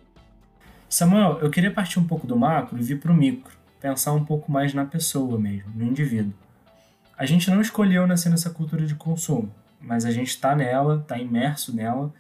Samuel, 0.89 1.39
eu 1.41 1.51
queria 1.51 1.71
partir 1.71 1.99
um 2.01 2.05
pouco 2.05 2.27
do 2.27 2.35
macro 2.35 2.79
e 2.79 2.83
vir 2.83 2.99
para 2.99 3.13
o 3.13 3.15
micro, 3.15 3.53
pensar 3.79 4.13
um 4.13 4.25
pouco 4.25 4.51
mais 4.51 4.73
na 4.73 4.87
pessoa 4.87 5.39
mesmo, 5.39 5.71
no 5.75 5.85
indivíduo. 5.85 6.33
A 7.21 7.27
gente 7.27 7.51
não 7.51 7.61
escolheu 7.61 8.07
nascer 8.07 8.31
nessa 8.31 8.49
cultura 8.49 8.87
de 8.87 8.95
consumo, 8.95 9.55
mas 9.79 10.07
a 10.07 10.11
gente 10.11 10.29
está 10.29 10.57
nela, 10.57 11.01
está 11.03 11.19
imerso 11.19 11.77
nela. 11.77 12.11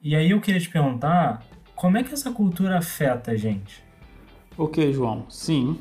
E 0.00 0.16
aí 0.16 0.30
eu 0.30 0.40
queria 0.40 0.58
te 0.58 0.70
perguntar, 0.70 1.44
como 1.74 1.98
é 1.98 2.02
que 2.02 2.14
essa 2.14 2.32
cultura 2.32 2.78
afeta 2.78 3.32
a 3.32 3.36
gente? 3.36 3.84
Ok, 4.56 4.94
João. 4.94 5.26
Sim, 5.28 5.76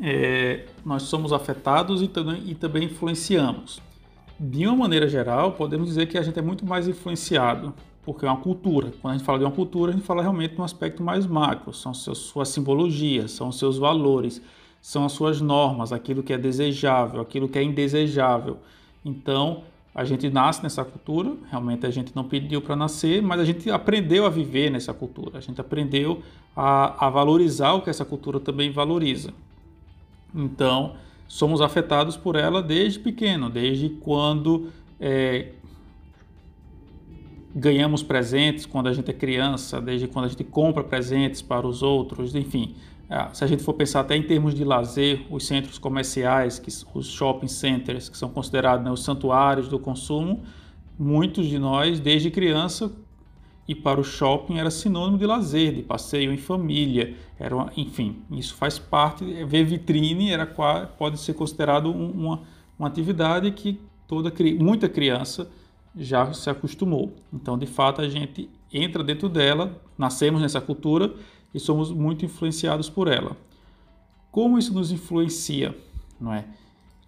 é, 0.00 0.64
nós 0.84 1.02
somos 1.02 1.32
afetados 1.32 2.02
e 2.02 2.06
também, 2.06 2.40
e 2.46 2.54
também 2.54 2.84
influenciamos. 2.84 3.82
De 4.38 4.64
uma 4.64 4.76
maneira 4.76 5.08
geral, 5.08 5.50
podemos 5.50 5.88
dizer 5.88 6.06
que 6.06 6.16
a 6.16 6.22
gente 6.22 6.38
é 6.38 6.42
muito 6.42 6.64
mais 6.64 6.86
influenciado, 6.86 7.74
porque 8.04 8.24
é 8.24 8.28
uma 8.28 8.40
cultura. 8.40 8.92
Quando 9.02 9.14
a 9.14 9.16
gente 9.16 9.26
fala 9.26 9.40
de 9.40 9.44
uma 9.44 9.50
cultura, 9.50 9.90
a 9.90 9.94
gente 9.96 10.06
fala 10.06 10.22
realmente 10.22 10.54
de 10.54 10.60
um 10.60 10.64
aspecto 10.64 11.02
mais 11.02 11.26
macro, 11.26 11.72
são 11.72 11.92
suas 11.92 12.48
simbologias, 12.48 13.32
são 13.32 13.50
seus 13.50 13.76
valores, 13.76 14.40
são 14.86 15.04
as 15.04 15.10
suas 15.10 15.40
normas, 15.40 15.92
aquilo 15.92 16.22
que 16.22 16.32
é 16.32 16.38
desejável, 16.38 17.20
aquilo 17.20 17.48
que 17.48 17.58
é 17.58 17.62
indesejável. 17.64 18.58
Então, 19.04 19.64
a 19.92 20.04
gente 20.04 20.30
nasce 20.30 20.62
nessa 20.62 20.84
cultura, 20.84 21.34
realmente 21.50 21.84
a 21.84 21.90
gente 21.90 22.14
não 22.14 22.22
pediu 22.22 22.62
para 22.62 22.76
nascer, 22.76 23.20
mas 23.20 23.40
a 23.40 23.44
gente 23.44 23.68
aprendeu 23.68 24.24
a 24.24 24.28
viver 24.28 24.70
nessa 24.70 24.94
cultura, 24.94 25.38
a 25.38 25.40
gente 25.40 25.60
aprendeu 25.60 26.22
a, 26.54 27.04
a 27.04 27.10
valorizar 27.10 27.72
o 27.72 27.82
que 27.82 27.90
essa 27.90 28.04
cultura 28.04 28.38
também 28.38 28.70
valoriza. 28.70 29.34
Então, 30.32 30.94
somos 31.26 31.60
afetados 31.60 32.16
por 32.16 32.36
ela 32.36 32.62
desde 32.62 33.00
pequeno, 33.00 33.50
desde 33.50 33.88
quando 33.88 34.70
é, 35.00 35.48
ganhamos 37.52 38.04
presentes 38.04 38.64
quando 38.64 38.86
a 38.86 38.92
gente 38.92 39.10
é 39.10 39.14
criança, 39.14 39.80
desde 39.80 40.06
quando 40.06 40.26
a 40.26 40.28
gente 40.28 40.44
compra 40.44 40.84
presentes 40.84 41.42
para 41.42 41.66
os 41.66 41.82
outros, 41.82 42.36
enfim. 42.36 42.76
É, 43.08 43.28
se 43.32 43.44
a 43.44 43.46
gente 43.46 43.62
for 43.62 43.74
pensar 43.74 44.00
até 44.00 44.16
em 44.16 44.22
termos 44.22 44.54
de 44.54 44.64
lazer, 44.64 45.24
os 45.30 45.46
centros 45.46 45.78
comerciais, 45.78 46.58
que, 46.58 46.70
os 46.94 47.06
shopping 47.06 47.48
centers, 47.48 48.08
que 48.08 48.18
são 48.18 48.28
considerados 48.28 48.84
né, 48.84 48.90
os 48.90 49.04
santuários 49.04 49.68
do 49.68 49.78
consumo, 49.78 50.42
muitos 50.98 51.46
de 51.46 51.58
nós, 51.58 52.00
desde 52.00 52.30
criança, 52.30 52.90
e 53.68 53.74
para 53.74 54.00
o 54.00 54.04
shopping 54.04 54.58
era 54.58 54.70
sinônimo 54.70 55.18
de 55.18 55.26
lazer, 55.26 55.74
de 55.74 55.82
passeio 55.82 56.32
em 56.32 56.36
família, 56.36 57.14
era 57.38 57.54
uma, 57.54 57.72
enfim, 57.76 58.22
isso 58.30 58.54
faz 58.54 58.78
parte, 58.78 59.24
ver 59.44 59.64
vitrine 59.64 60.30
era 60.30 60.46
pode 60.46 61.18
ser 61.18 61.34
considerado 61.34 61.90
uma, 61.90 62.42
uma 62.78 62.88
atividade 62.88 63.50
que 63.50 63.80
toda 64.06 64.32
muita 64.58 64.88
criança 64.88 65.50
já 65.96 66.32
se 66.32 66.48
acostumou. 66.48 67.14
Então, 67.32 67.58
de 67.58 67.66
fato, 67.66 68.00
a 68.00 68.08
gente 68.08 68.48
entra 68.72 69.02
dentro 69.02 69.28
dela, 69.28 69.80
nascemos 69.96 70.40
nessa 70.40 70.60
cultura 70.60 71.14
e 71.56 71.60
somos 71.60 71.90
muito 71.90 72.22
influenciados 72.22 72.90
por 72.90 73.08
ela. 73.08 73.34
Como 74.30 74.58
isso 74.58 74.74
nos 74.74 74.92
influencia, 74.92 75.74
não 76.20 76.34
é? 76.34 76.44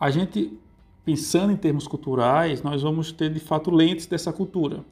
A 0.00 0.10
gente 0.10 0.58
pensando 1.04 1.52
em 1.52 1.56
termos 1.56 1.86
culturais, 1.86 2.62
nós 2.62 2.82
vamos 2.82 3.12
ter 3.12 3.30
de 3.30 3.40
fato 3.40 3.70
lentes 3.70 4.06
dessa 4.06 4.32
cultura. 4.32 4.84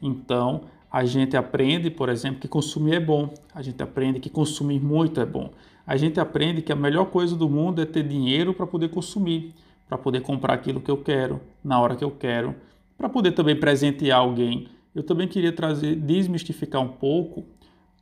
Então, 0.00 0.62
a 0.90 1.04
gente 1.04 1.36
aprende, 1.36 1.90
por 1.90 2.08
exemplo, 2.08 2.40
que 2.40 2.48
consumir 2.48 2.94
é 2.94 3.00
bom. 3.00 3.32
A 3.54 3.60
gente 3.60 3.82
aprende 3.82 4.18
que 4.18 4.30
consumir 4.30 4.80
muito 4.80 5.20
é 5.20 5.26
bom. 5.26 5.50
A 5.86 5.96
gente 5.96 6.18
aprende 6.18 6.62
que 6.62 6.72
a 6.72 6.76
melhor 6.76 7.06
coisa 7.06 7.36
do 7.36 7.48
mundo 7.48 7.82
é 7.82 7.84
ter 7.84 8.06
dinheiro 8.06 8.54
para 8.54 8.66
poder 8.66 8.88
consumir, 8.88 9.52
para 9.88 9.98
poder 9.98 10.22
comprar 10.22 10.54
aquilo 10.54 10.80
que 10.80 10.90
eu 10.90 10.96
quero, 10.96 11.40
na 11.62 11.78
hora 11.78 11.96
que 11.96 12.04
eu 12.04 12.10
quero, 12.10 12.54
para 12.96 13.08
poder 13.08 13.32
também 13.32 13.56
presentear 13.56 14.20
alguém. 14.20 14.68
Eu 14.94 15.02
também 15.02 15.28
queria 15.28 15.52
trazer, 15.52 15.96
desmistificar 15.96 16.80
um 16.80 16.88
pouco, 16.88 17.44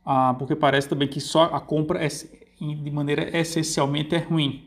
ah, 0.05 0.35
porque 0.37 0.55
parece 0.55 0.89
também 0.89 1.07
que 1.07 1.19
só 1.19 1.43
a 1.45 1.59
compra 1.59 2.03
é, 2.03 2.07
de 2.07 2.91
maneira 2.91 3.37
essencialmente 3.37 4.15
é 4.15 4.19
ruim. 4.19 4.63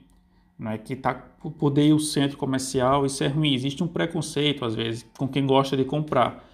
Não 0.59 0.71
é 0.71 0.79
que 0.79 0.95
tá 0.95 1.15
poder 1.59 1.89
ir 1.89 1.93
ao 1.93 1.99
centro 1.99 2.37
comercial, 2.39 3.05
isso 3.05 3.23
é 3.25 3.29
ruim. 3.29 3.53
Existe 3.53 3.83
um 3.83 3.89
preconceito, 3.89 4.65
às 4.65 4.75
vezes, 4.75 5.05
com 5.19 5.27
quem 5.27 5.47
gosta 5.47 5.77
de 5.77 5.85
comprar. 5.85 6.45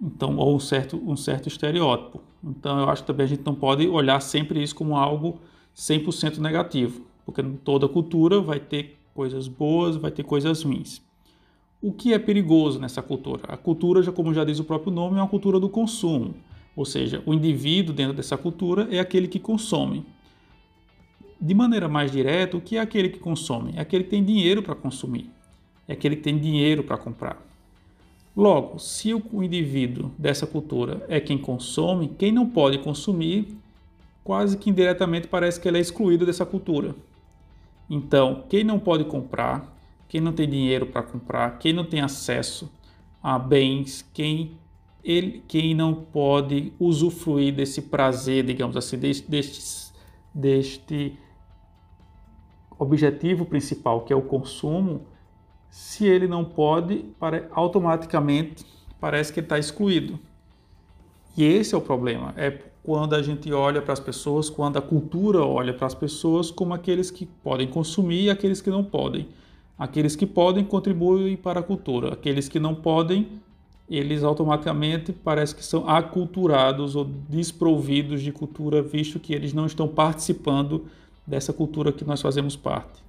Então, 0.00 0.36
ou 0.36 0.54
um 0.54 0.60
certo, 0.60 1.02
um 1.04 1.16
certo 1.16 1.48
estereótipo. 1.48 2.20
Então, 2.44 2.78
eu 2.78 2.88
acho 2.88 3.02
que 3.02 3.06
também 3.06 3.24
a 3.24 3.28
gente 3.28 3.44
não 3.44 3.54
pode 3.54 3.88
olhar 3.88 4.20
sempre 4.20 4.62
isso 4.62 4.74
como 4.74 4.96
algo 4.96 5.40
100% 5.74 6.38
negativo, 6.38 7.02
porque 7.24 7.42
toda 7.64 7.88
cultura 7.88 8.40
vai 8.40 8.60
ter 8.60 8.96
coisas 9.14 9.48
boas, 9.48 9.96
vai 9.96 10.10
ter 10.10 10.22
coisas 10.22 10.62
ruins. 10.62 11.02
O 11.80 11.92
que 11.92 12.12
é 12.12 12.18
perigoso 12.18 12.78
nessa 12.78 13.02
cultura? 13.02 13.42
A 13.48 13.56
cultura, 13.56 14.02
já 14.02 14.12
como 14.12 14.34
já 14.34 14.44
diz 14.44 14.58
o 14.58 14.64
próprio 14.64 14.92
nome, 14.92 15.18
é 15.18 15.22
uma 15.22 15.28
cultura 15.28 15.58
do 15.58 15.68
consumo. 15.68 16.34
Ou 16.78 16.84
seja, 16.84 17.20
o 17.26 17.34
indivíduo 17.34 17.92
dentro 17.92 18.14
dessa 18.14 18.38
cultura 18.38 18.86
é 18.88 19.00
aquele 19.00 19.26
que 19.26 19.40
consome. 19.40 20.06
De 21.40 21.52
maneira 21.52 21.88
mais 21.88 22.12
direta, 22.12 22.56
o 22.56 22.60
que 22.60 22.76
é 22.76 22.80
aquele 22.80 23.08
que 23.08 23.18
consome? 23.18 23.72
É 23.74 23.80
aquele 23.80 24.04
que 24.04 24.10
tem 24.10 24.22
dinheiro 24.22 24.62
para 24.62 24.76
consumir. 24.76 25.28
É 25.88 25.94
aquele 25.94 26.14
que 26.14 26.22
tem 26.22 26.38
dinheiro 26.38 26.84
para 26.84 26.96
comprar. 26.96 27.44
Logo, 28.36 28.78
se 28.78 29.12
o 29.12 29.42
indivíduo 29.42 30.12
dessa 30.16 30.46
cultura 30.46 31.04
é 31.08 31.18
quem 31.18 31.36
consome, 31.36 32.14
quem 32.16 32.30
não 32.30 32.48
pode 32.48 32.78
consumir, 32.78 33.58
quase 34.22 34.56
que 34.56 34.70
indiretamente 34.70 35.26
parece 35.26 35.60
que 35.60 35.66
ele 35.66 35.78
é 35.78 35.80
excluído 35.80 36.24
dessa 36.24 36.46
cultura. 36.46 36.94
Então, 37.90 38.44
quem 38.48 38.62
não 38.62 38.78
pode 38.78 39.02
comprar, 39.02 39.76
quem 40.08 40.20
não 40.20 40.32
tem 40.32 40.48
dinheiro 40.48 40.86
para 40.86 41.02
comprar, 41.02 41.58
quem 41.58 41.72
não 41.72 41.84
tem 41.84 42.00
acesso 42.02 42.70
a 43.20 43.36
bens, 43.36 44.08
quem, 44.14 44.52
ele, 45.02 45.42
quem 45.46 45.74
não 45.74 45.94
pode 45.94 46.72
usufruir 46.78 47.54
desse 47.54 47.82
prazer, 47.82 48.44
digamos 48.44 48.76
assim, 48.76 48.98
deste, 48.98 49.30
deste, 49.30 49.92
deste 50.34 51.18
objetivo 52.78 53.44
principal, 53.44 54.02
que 54.02 54.12
é 54.12 54.16
o 54.16 54.22
consumo, 54.22 55.06
se 55.70 56.06
ele 56.06 56.26
não 56.26 56.44
pode, 56.44 57.04
automaticamente 57.50 58.64
parece 59.00 59.32
que 59.32 59.40
está 59.40 59.58
excluído. 59.58 60.18
E 61.36 61.44
esse 61.44 61.74
é 61.74 61.78
o 61.78 61.80
problema. 61.80 62.34
É 62.36 62.50
quando 62.82 63.14
a 63.14 63.22
gente 63.22 63.52
olha 63.52 63.82
para 63.82 63.92
as 63.92 64.00
pessoas, 64.00 64.48
quando 64.48 64.78
a 64.78 64.82
cultura 64.82 65.44
olha 65.44 65.74
para 65.74 65.86
as 65.86 65.94
pessoas 65.94 66.50
como 66.50 66.72
aqueles 66.72 67.10
que 67.10 67.26
podem 67.26 67.68
consumir 67.68 68.24
e 68.24 68.30
aqueles 68.30 68.60
que 68.60 68.70
não 68.70 68.82
podem. 68.82 69.28
Aqueles 69.78 70.16
que 70.16 70.26
podem 70.26 70.64
contribuem 70.64 71.36
para 71.36 71.60
a 71.60 71.62
cultura, 71.62 72.14
aqueles 72.14 72.48
que 72.48 72.58
não 72.58 72.74
podem, 72.74 73.40
eles 73.88 74.22
automaticamente 74.22 75.12
parece 75.12 75.54
que 75.54 75.64
são 75.64 75.88
aculturados 75.88 76.94
ou 76.94 77.04
desprovidos 77.04 78.22
de 78.22 78.30
cultura, 78.30 78.82
visto 78.82 79.18
que 79.18 79.32
eles 79.32 79.52
não 79.52 79.66
estão 79.66 79.88
participando 79.88 80.86
dessa 81.26 81.52
cultura 81.52 81.92
que 81.92 82.04
nós 82.04 82.20
fazemos 82.20 82.56
parte. 82.56 83.02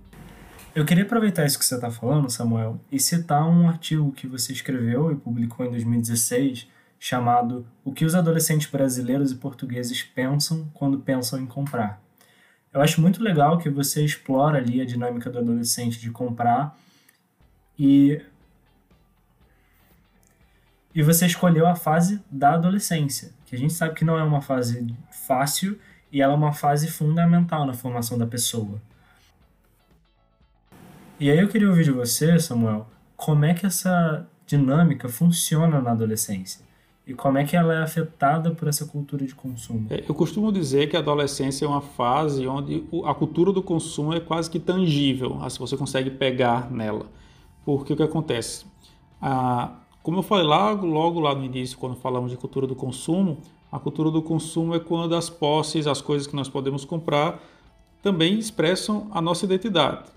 Eu 0.76 0.86
queria 0.86 1.04
aproveitar 1.04 1.46
isso 1.46 1.58
que 1.58 1.66
você 1.66 1.76
está 1.76 1.90
falando, 1.90 2.30
Samuel, 2.30 2.80
e 2.92 3.00
citar 3.00 3.46
um 3.48 3.68
artigo 3.68 4.12
que 4.12 4.28
você 4.28 4.54
escreveu 4.54 5.12
e 5.12 5.16
publicou 5.16 5.66
em 5.66 5.72
2016 5.72 6.68
chamado 7.00 7.66
O 7.84 7.92
que 7.92 8.06
os 8.06 8.14
adolescentes 8.14 8.70
brasileiros 8.70 9.32
e 9.32 9.36
portugueses 9.36 10.04
pensam 10.04 10.70
quando 10.74 11.00
pensam 11.00 11.40
em 11.40 11.46
comprar. 11.46 12.02
Eu 12.72 12.82
acho 12.82 13.02
muito 13.02 13.24
legal 13.24 13.58
que 13.58 13.70
você 13.70 14.06
explora 14.06 14.60
ali 14.60 14.80
a 14.80 14.86
dinâmica 14.86 15.30
do 15.30 15.40
adolescente 15.40 16.00
de 16.00 16.12
comprar 16.12 16.78
e 17.78 18.22
e 21.00 21.02
você 21.02 21.26
escolheu 21.26 21.66
a 21.66 21.76
fase 21.76 22.22
da 22.30 22.56
adolescência, 22.56 23.32
que 23.46 23.56
a 23.56 23.58
gente 23.58 23.72
sabe 23.72 23.96
que 23.96 24.04
não 24.04 24.20
é 24.20 24.22
uma 24.22 24.42
fase 24.42 24.94
fácil 25.26 25.80
e 26.12 26.22
ela 26.22 26.34
é 26.34 26.36
uma 26.36 26.52
fase 26.52 26.90
fundamental 26.90 27.66
na 27.66 27.74
formação 27.74 28.18
da 28.18 28.28
pessoa. 28.28 28.82
E 31.18 31.32
aí 31.32 31.40
eu 31.40 31.48
queria 31.48 31.70
ouvir 31.70 31.86
de 31.86 31.92
você, 31.92 32.38
Samuel, 32.38 32.86
como 33.16 33.46
é 33.46 33.54
que 33.54 33.66
essa 33.66 34.28
dinâmica 34.46 35.08
funciona 35.08 35.80
na 35.80 35.92
adolescência? 35.92 36.68
e 37.08 37.14
como 37.14 37.38
é 37.38 37.44
que 37.46 37.56
ela 37.56 37.74
é 37.74 37.82
afetada 37.82 38.52
por 38.52 38.68
essa 38.68 38.86
cultura 38.86 39.26
de 39.26 39.34
consumo? 39.34 39.88
É, 39.90 40.04
eu 40.08 40.14
costumo 40.14 40.52
dizer 40.52 40.90
que 40.90 40.98
a 40.98 41.00
adolescência 41.00 41.66
é 41.66 41.68
uma 41.68 41.82
fase 41.82 42.46
onde 42.46 42.84
a 43.04 43.16
cultura 43.16 43.52
do 43.52 43.64
consumo 43.64 44.14
é 44.14 44.20
quase 44.20 44.48
que 44.48 44.60
tangível, 44.60 45.42
assim, 45.42 45.58
você 45.58 45.76
consegue 45.76 46.12
pegar 46.12 46.70
nela. 46.70 47.08
Porque 47.66 47.94
o 47.94 47.96
que 47.96 48.04
acontece? 48.04 48.64
Ah, 49.20 49.79
como 50.02 50.20
eu 50.20 50.24
falei 50.24 50.46
lá, 50.46 50.72
logo 50.72 51.20
lá 51.20 51.36
no 51.36 51.44
início, 51.44 51.78
quando 51.78 51.96
falamos 51.96 52.32
de 52.32 52.38
cultura 52.38 52.66
do 52.66 52.76
consumo, 52.76 53.38
a 53.72 53.78
cultura 53.78 54.10
do 54.10 54.22
consumo 54.22 54.74
é 54.74 54.80
quando 54.80 55.14
as 55.16 55.30
posses, 55.30 55.86
as 55.86 56.02
coisas 56.02 56.26
que 56.26 56.36
nós 56.36 56.50
podemos 56.50 56.86
comprar, 56.86 57.40
também 58.02 58.40
expressam 58.40 59.08
a 59.12 59.22
nossa 59.22 59.46
identidade. 59.46 60.10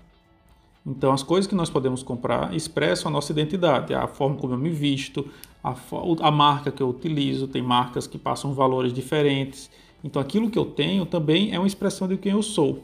Então, 0.85 1.13
as 1.13 1.23
coisas 1.23 1.47
que 1.47 1.55
nós 1.55 1.69
podemos 1.69 2.03
comprar 2.03 2.53
expressam 2.53 3.09
a 3.09 3.13
nossa 3.13 3.31
identidade, 3.31 3.93
a 3.93 4.07
forma 4.07 4.35
como 4.35 4.53
eu 4.53 4.57
me 4.57 4.69
visto, 4.69 5.25
a, 5.63 5.75
a 6.21 6.31
marca 6.31 6.71
que 6.71 6.83
eu 6.83 6.89
utilizo. 6.89 7.47
Tem 7.47 7.61
marcas 7.61 8.05
que 8.05 8.17
passam 8.17 8.53
valores 8.53 8.91
diferentes. 8.91 9.69
Então, 10.03 10.21
aquilo 10.21 10.49
que 10.49 10.59
eu 10.59 10.65
tenho 10.65 11.05
também 11.05 11.53
é 11.53 11.59
uma 11.59 11.67
expressão 11.67 12.07
de 12.07 12.17
quem 12.17 12.33
eu 12.33 12.43
sou. 12.43 12.83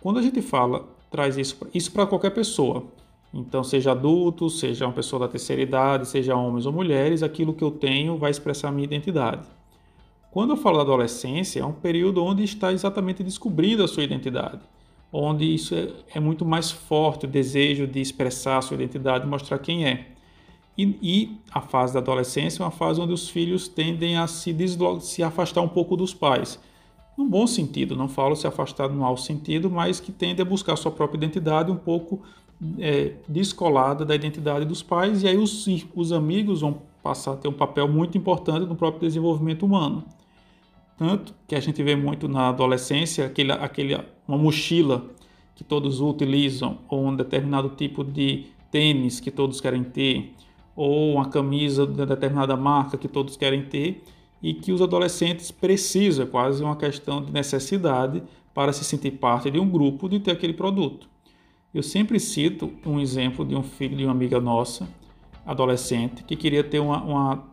Quando 0.00 0.18
a 0.18 0.22
gente 0.22 0.42
fala, 0.42 0.86
traz 1.10 1.38
isso, 1.38 1.56
isso 1.72 1.90
para 1.90 2.06
qualquer 2.06 2.30
pessoa. 2.30 2.84
Então, 3.32 3.64
seja 3.64 3.92
adulto, 3.92 4.50
seja 4.50 4.86
uma 4.86 4.92
pessoa 4.92 5.20
da 5.20 5.28
terceira 5.28 5.62
idade, 5.62 6.06
seja 6.06 6.36
homens 6.36 6.66
ou 6.66 6.72
mulheres, 6.72 7.22
aquilo 7.22 7.54
que 7.54 7.64
eu 7.64 7.70
tenho 7.70 8.16
vai 8.18 8.30
expressar 8.30 8.68
a 8.68 8.72
minha 8.72 8.84
identidade. 8.84 9.48
Quando 10.30 10.50
eu 10.50 10.56
falo 10.56 10.76
da 10.76 10.82
adolescência, 10.82 11.60
é 11.60 11.64
um 11.64 11.72
período 11.72 12.22
onde 12.22 12.44
está 12.44 12.72
exatamente 12.72 13.22
descobrindo 13.22 13.82
a 13.82 13.88
sua 13.88 14.04
identidade 14.04 14.60
onde 15.12 15.44
isso 15.44 15.74
é, 15.74 15.88
é, 16.14 16.20
muito 16.20 16.44
mais 16.44 16.70
forte, 16.70 17.26
o 17.26 17.28
desejo 17.28 17.86
de 17.86 18.00
expressar 18.00 18.58
a 18.58 18.62
sua 18.62 18.76
identidade, 18.76 19.26
mostrar 19.26 19.58
quem 19.58 19.84
é. 19.84 20.08
E, 20.76 20.96
e, 21.02 21.38
a 21.52 21.60
fase 21.60 21.92
da 21.92 22.00
adolescência 22.00 22.62
é 22.62 22.64
uma 22.64 22.70
fase 22.70 22.98
onde 22.98 23.12
os 23.12 23.28
filhos 23.28 23.68
tendem 23.68 24.16
a 24.16 24.26
se, 24.26 24.56
se 25.00 25.22
afastar 25.22 25.60
um 25.60 25.68
pouco 25.68 25.96
dos 25.96 26.14
pais. 26.14 26.58
No 27.16 27.26
bom 27.26 27.46
sentido, 27.46 27.94
não 27.94 28.08
falo 28.08 28.34
se 28.34 28.46
afastar 28.46 28.88
no 28.88 29.00
mau 29.00 29.18
sentido, 29.18 29.70
mas 29.70 30.00
que 30.00 30.10
tende 30.10 30.40
a 30.40 30.46
buscar 30.46 30.76
sua 30.76 30.90
própria 30.90 31.18
identidade 31.18 31.70
um 31.70 31.76
pouco 31.76 32.22
é, 32.78 33.14
descolada 33.28 34.04
da 34.04 34.14
identidade 34.14 34.64
dos 34.64 34.82
pais, 34.82 35.22
e 35.22 35.28
aí 35.28 35.36
os, 35.36 35.66
os 35.94 36.12
amigos 36.12 36.60
vão 36.60 36.82
passar 37.02 37.32
a 37.32 37.36
ter 37.36 37.48
um 37.48 37.52
papel 37.52 37.88
muito 37.88 38.16
importante 38.16 38.66
no 38.66 38.76
próprio 38.76 39.00
desenvolvimento 39.00 39.66
humano. 39.66 40.04
Tanto 40.96 41.34
que 41.48 41.54
a 41.54 41.60
gente 41.60 41.82
vê 41.82 41.96
muito 41.96 42.28
na 42.28 42.48
adolescência 42.48 43.26
aquele, 43.26 43.52
aquele, 43.52 43.98
uma 44.28 44.38
mochila 44.38 45.06
que 45.54 45.64
todos 45.64 46.00
utilizam, 46.00 46.78
ou 46.88 47.06
um 47.06 47.16
determinado 47.16 47.70
tipo 47.70 48.04
de 48.04 48.46
tênis 48.70 49.18
que 49.18 49.30
todos 49.30 49.60
querem 49.60 49.82
ter, 49.82 50.32
ou 50.76 51.14
uma 51.14 51.28
camisa 51.28 51.86
de 51.86 52.06
determinada 52.06 52.56
marca 52.56 52.96
que 52.96 53.08
todos 53.08 53.36
querem 53.36 53.64
ter, 53.64 54.02
e 54.42 54.54
que 54.54 54.72
os 54.72 54.80
adolescentes 54.80 55.50
precisam, 55.50 56.24
é 56.24 56.28
quase 56.28 56.62
uma 56.62 56.76
questão 56.76 57.22
de 57.22 57.32
necessidade, 57.32 58.22
para 58.54 58.72
se 58.72 58.84
sentir 58.84 59.12
parte 59.12 59.50
de 59.50 59.58
um 59.58 59.68
grupo 59.68 60.08
de 60.08 60.20
ter 60.20 60.30
aquele 60.30 60.52
produto. 60.52 61.08
Eu 61.74 61.82
sempre 61.82 62.20
cito 62.20 62.70
um 62.84 63.00
exemplo 63.00 63.46
de 63.46 63.54
um 63.54 63.62
filho 63.62 63.96
de 63.96 64.04
uma 64.04 64.12
amiga 64.12 64.38
nossa, 64.38 64.86
adolescente, 65.46 66.22
que 66.22 66.36
queria 66.36 66.62
ter 66.62 66.78
uma, 66.78 67.02
uma 67.02 67.44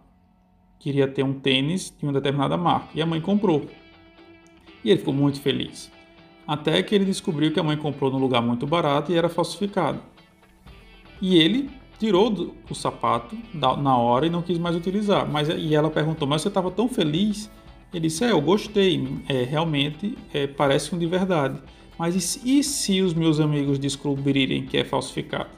queria 0.78 1.08
ter 1.08 1.24
um 1.24 1.34
tênis 1.34 1.94
de 1.98 2.06
uma 2.06 2.12
determinada 2.12 2.58
marca 2.58 2.90
e 2.94 3.02
a 3.02 3.06
mãe 3.06 3.22
comprou. 3.22 3.66
E 4.84 4.90
ele 4.90 5.00
ficou 5.00 5.14
muito 5.14 5.40
feliz. 5.40 5.90
Até 6.46 6.84
que 6.84 6.94
ele 6.94 7.06
descobriu 7.06 7.54
que 7.54 7.60
a 7.62 7.64
mãe 7.64 7.78
comprou 7.78 8.12
num 8.12 8.18
lugar 8.18 8.42
muito 8.42 8.68
barato 8.68 9.12
e 9.12 9.16
era 9.16 9.30
falsificado. 9.30 10.02
E 11.22 11.38
ele 11.38 11.70
tirou 11.98 12.54
o 12.70 12.76
sapato 12.76 13.38
na 13.54 13.98
hora 13.98 14.26
e 14.26 14.30
não 14.30 14.42
quis 14.42 14.58
mais 14.58 14.76
utilizar. 14.76 15.30
Mas 15.30 15.48
e 15.48 15.74
ela 15.74 15.90
perguntou: 15.90 16.28
"Mas 16.28 16.42
você 16.42 16.50
estava 16.50 16.70
tão 16.70 16.90
feliz?" 16.90 17.50
Ele 17.94 18.08
disse: 18.08 18.24
"É, 18.24 18.32
eu 18.32 18.42
gostei. 18.42 19.08
É, 19.28 19.44
realmente 19.44 20.18
é, 20.34 20.48
parece 20.48 20.94
um 20.94 20.98
de 20.98 21.06
verdade. 21.06 21.60
Mas 21.98 22.40
e 22.44 22.64
se, 22.64 23.02
os 23.02 23.14
meus 23.14 23.40
amigos 23.40 23.78
descobrirem 23.80 24.66
que 24.66 24.78
é 24.78 24.84
falsificado?" 24.84 25.50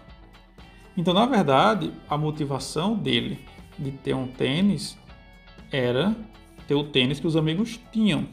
Então, 0.95 1.13
na 1.13 1.25
verdade, 1.25 1.91
a 2.09 2.17
motivação 2.17 2.95
dele 2.95 3.39
de 3.77 3.91
ter 3.91 4.13
um 4.13 4.27
tênis 4.27 4.97
era 5.71 6.15
ter 6.67 6.75
o 6.75 6.83
tênis 6.83 7.19
que 7.19 7.27
os 7.27 7.35
amigos 7.35 7.79
tinham. 7.91 8.27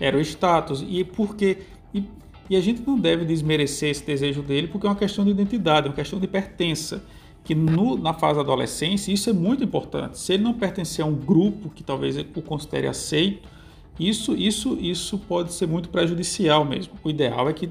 Era 0.00 0.16
o 0.16 0.20
status. 0.20 0.84
E 0.86 1.04
porque. 1.04 1.58
E, 1.94 2.04
e 2.50 2.56
a 2.56 2.60
gente 2.60 2.82
não 2.86 2.98
deve 2.98 3.24
desmerecer 3.24 3.90
esse 3.90 4.04
desejo 4.04 4.42
dele, 4.42 4.68
porque 4.68 4.86
é 4.86 4.90
uma 4.90 4.96
questão 4.96 5.24
de 5.24 5.30
identidade, 5.30 5.86
é 5.86 5.90
uma 5.90 5.96
questão 5.96 6.18
de 6.18 6.26
pertença. 6.26 7.04
Que 7.48 7.54
no, 7.54 7.96
na 7.96 8.12
fase 8.12 8.34
da 8.34 8.42
adolescência 8.42 9.10
isso 9.10 9.30
é 9.30 9.32
muito 9.32 9.64
importante. 9.64 10.18
Se 10.18 10.34
ele 10.34 10.42
não 10.42 10.52
pertencer 10.52 11.02
a 11.02 11.08
um 11.08 11.14
grupo 11.14 11.70
que 11.70 11.82
talvez 11.82 12.14
o 12.18 12.42
considere 12.42 12.86
aceito, 12.86 13.48
isso, 13.98 14.34
isso, 14.34 14.76
isso 14.78 15.16
pode 15.16 15.54
ser 15.54 15.66
muito 15.66 15.88
prejudicial 15.88 16.62
mesmo. 16.62 16.92
O 17.02 17.08
ideal 17.08 17.48
é 17.48 17.54
que 17.54 17.70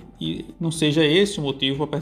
não 0.59 0.71
seja 0.71 1.05
esse 1.05 1.39
o 1.39 1.43
motivo 1.43 1.85
para 1.85 2.01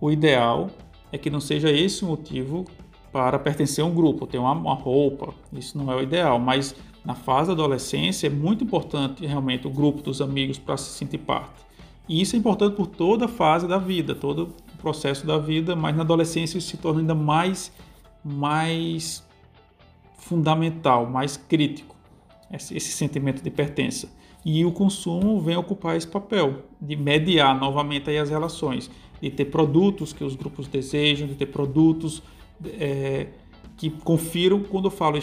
o 0.00 0.08
ideal 0.08 0.70
é 1.10 1.18
que 1.18 1.28
não 1.28 1.40
seja 1.40 1.68
esse 1.68 2.04
o 2.04 2.06
motivo 2.06 2.64
para 3.10 3.36
pertencer 3.40 3.82
a 3.82 3.86
um 3.88 3.92
grupo, 3.92 4.24
ter 4.24 4.38
uma, 4.38 4.52
uma 4.52 4.74
roupa, 4.74 5.34
isso 5.52 5.76
não 5.76 5.92
é 5.92 5.96
o 5.96 6.00
ideal, 6.00 6.38
mas 6.38 6.76
na 7.04 7.16
fase 7.16 7.48
da 7.48 7.54
adolescência 7.54 8.28
é 8.28 8.30
muito 8.30 8.62
importante 8.62 9.26
realmente 9.26 9.66
o 9.66 9.70
grupo 9.70 10.00
dos 10.00 10.22
amigos 10.22 10.60
para 10.60 10.76
se 10.76 10.96
sentir 10.96 11.18
parte. 11.18 11.60
E 12.08 12.20
isso 12.20 12.36
é 12.36 12.38
importante 12.38 12.76
por 12.76 12.86
toda 12.86 13.24
a 13.24 13.28
fase 13.28 13.66
da 13.66 13.78
vida, 13.78 14.14
todo 14.14 14.54
processo 14.82 15.24
da 15.26 15.38
vida, 15.38 15.74
mas 15.76 15.96
na 15.96 16.02
adolescência 16.02 16.58
isso 16.58 16.68
se 16.68 16.76
torna 16.76 17.00
ainda 17.00 17.14
mais, 17.14 17.72
mais 18.22 19.24
fundamental, 20.18 21.08
mais 21.08 21.36
crítico, 21.36 21.96
esse, 22.52 22.76
esse 22.76 22.90
sentimento 22.90 23.42
de 23.42 23.50
pertença. 23.50 24.10
E 24.44 24.64
o 24.64 24.72
consumo 24.72 25.40
vem 25.40 25.56
ocupar 25.56 25.96
esse 25.96 26.06
papel 26.06 26.64
de 26.80 26.96
mediar 26.96 27.58
novamente 27.58 28.10
as 28.16 28.28
relações, 28.28 28.90
de 29.20 29.30
ter 29.30 29.44
produtos 29.46 30.12
que 30.12 30.24
os 30.24 30.34
grupos 30.34 30.66
desejam, 30.66 31.28
de 31.28 31.36
ter 31.36 31.46
produtos 31.46 32.20
é, 32.78 33.28
que 33.76 33.88
confiram, 33.88 34.60
quando 34.60 34.86
eu 34.86 34.90
falo 34.90 35.18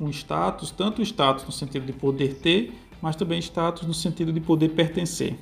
um 0.00 0.08
status, 0.08 0.70
tanto 0.70 1.02
status 1.02 1.44
no 1.44 1.52
sentido 1.52 1.84
de 1.84 1.92
poder 1.92 2.34
ter, 2.36 2.72
mas 3.02 3.16
também 3.16 3.40
status 3.40 3.86
no 3.86 3.94
sentido 3.94 4.32
de 4.32 4.40
poder 4.40 4.70
pertencer. 4.70 5.36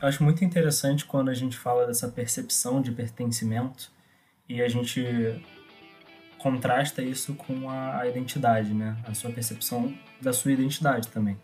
Eu 0.00 0.06
acho 0.06 0.22
muito 0.22 0.44
interessante 0.44 1.04
quando 1.04 1.28
a 1.28 1.34
gente 1.34 1.56
fala 1.56 1.84
dessa 1.84 2.08
percepção 2.08 2.80
de 2.80 2.92
pertencimento 2.92 3.90
e 4.48 4.62
a 4.62 4.68
gente 4.68 5.04
contrasta 6.38 7.02
isso 7.02 7.34
com 7.34 7.68
a, 7.68 7.98
a 8.00 8.08
identidade, 8.08 8.72
né? 8.72 8.96
A 9.04 9.12
sua 9.12 9.30
percepção 9.30 9.92
da 10.22 10.32
sua 10.32 10.52
identidade 10.52 11.08
também. 11.08 11.36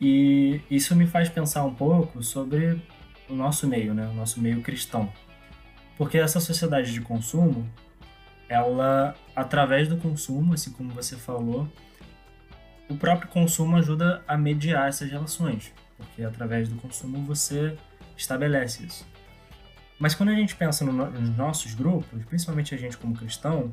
E 0.00 0.62
isso 0.70 0.96
me 0.96 1.06
faz 1.06 1.28
pensar 1.28 1.64
um 1.64 1.74
pouco 1.74 2.22
sobre 2.22 2.82
o 3.28 3.34
nosso 3.34 3.66
meio, 3.66 3.92
né? 3.92 4.06
O 4.08 4.14
nosso 4.14 4.40
meio 4.40 4.62
cristão. 4.62 5.12
Porque 5.98 6.16
essa 6.16 6.40
sociedade 6.40 6.92
de 6.92 7.00
consumo, 7.02 7.70
ela, 8.48 9.14
através 9.36 9.86
do 9.86 9.98
consumo, 9.98 10.54
assim 10.54 10.72
como 10.72 10.90
você 10.90 11.14
falou, 11.14 11.68
o 12.88 12.96
próprio 12.96 13.28
consumo 13.28 13.76
ajuda 13.76 14.24
a 14.26 14.36
mediar 14.36 14.88
essas 14.88 15.10
relações, 15.10 15.72
porque 15.96 16.22
através 16.22 16.68
do 16.68 16.76
consumo 16.76 17.18
você 17.24 17.76
estabelece 18.16 18.84
isso. 18.84 19.06
Mas 19.98 20.14
quando 20.14 20.30
a 20.30 20.34
gente 20.34 20.54
pensa 20.56 20.84
no, 20.84 20.92
nos 20.92 21.36
nossos 21.36 21.74
grupos, 21.74 22.24
principalmente 22.24 22.74
a 22.74 22.78
gente 22.78 22.96
como 22.96 23.14
cristão, 23.14 23.72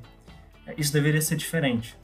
é, 0.65 0.73
isso 0.77 0.93
deveria 0.93 1.21
ser 1.21 1.35
diferente. 1.35 1.97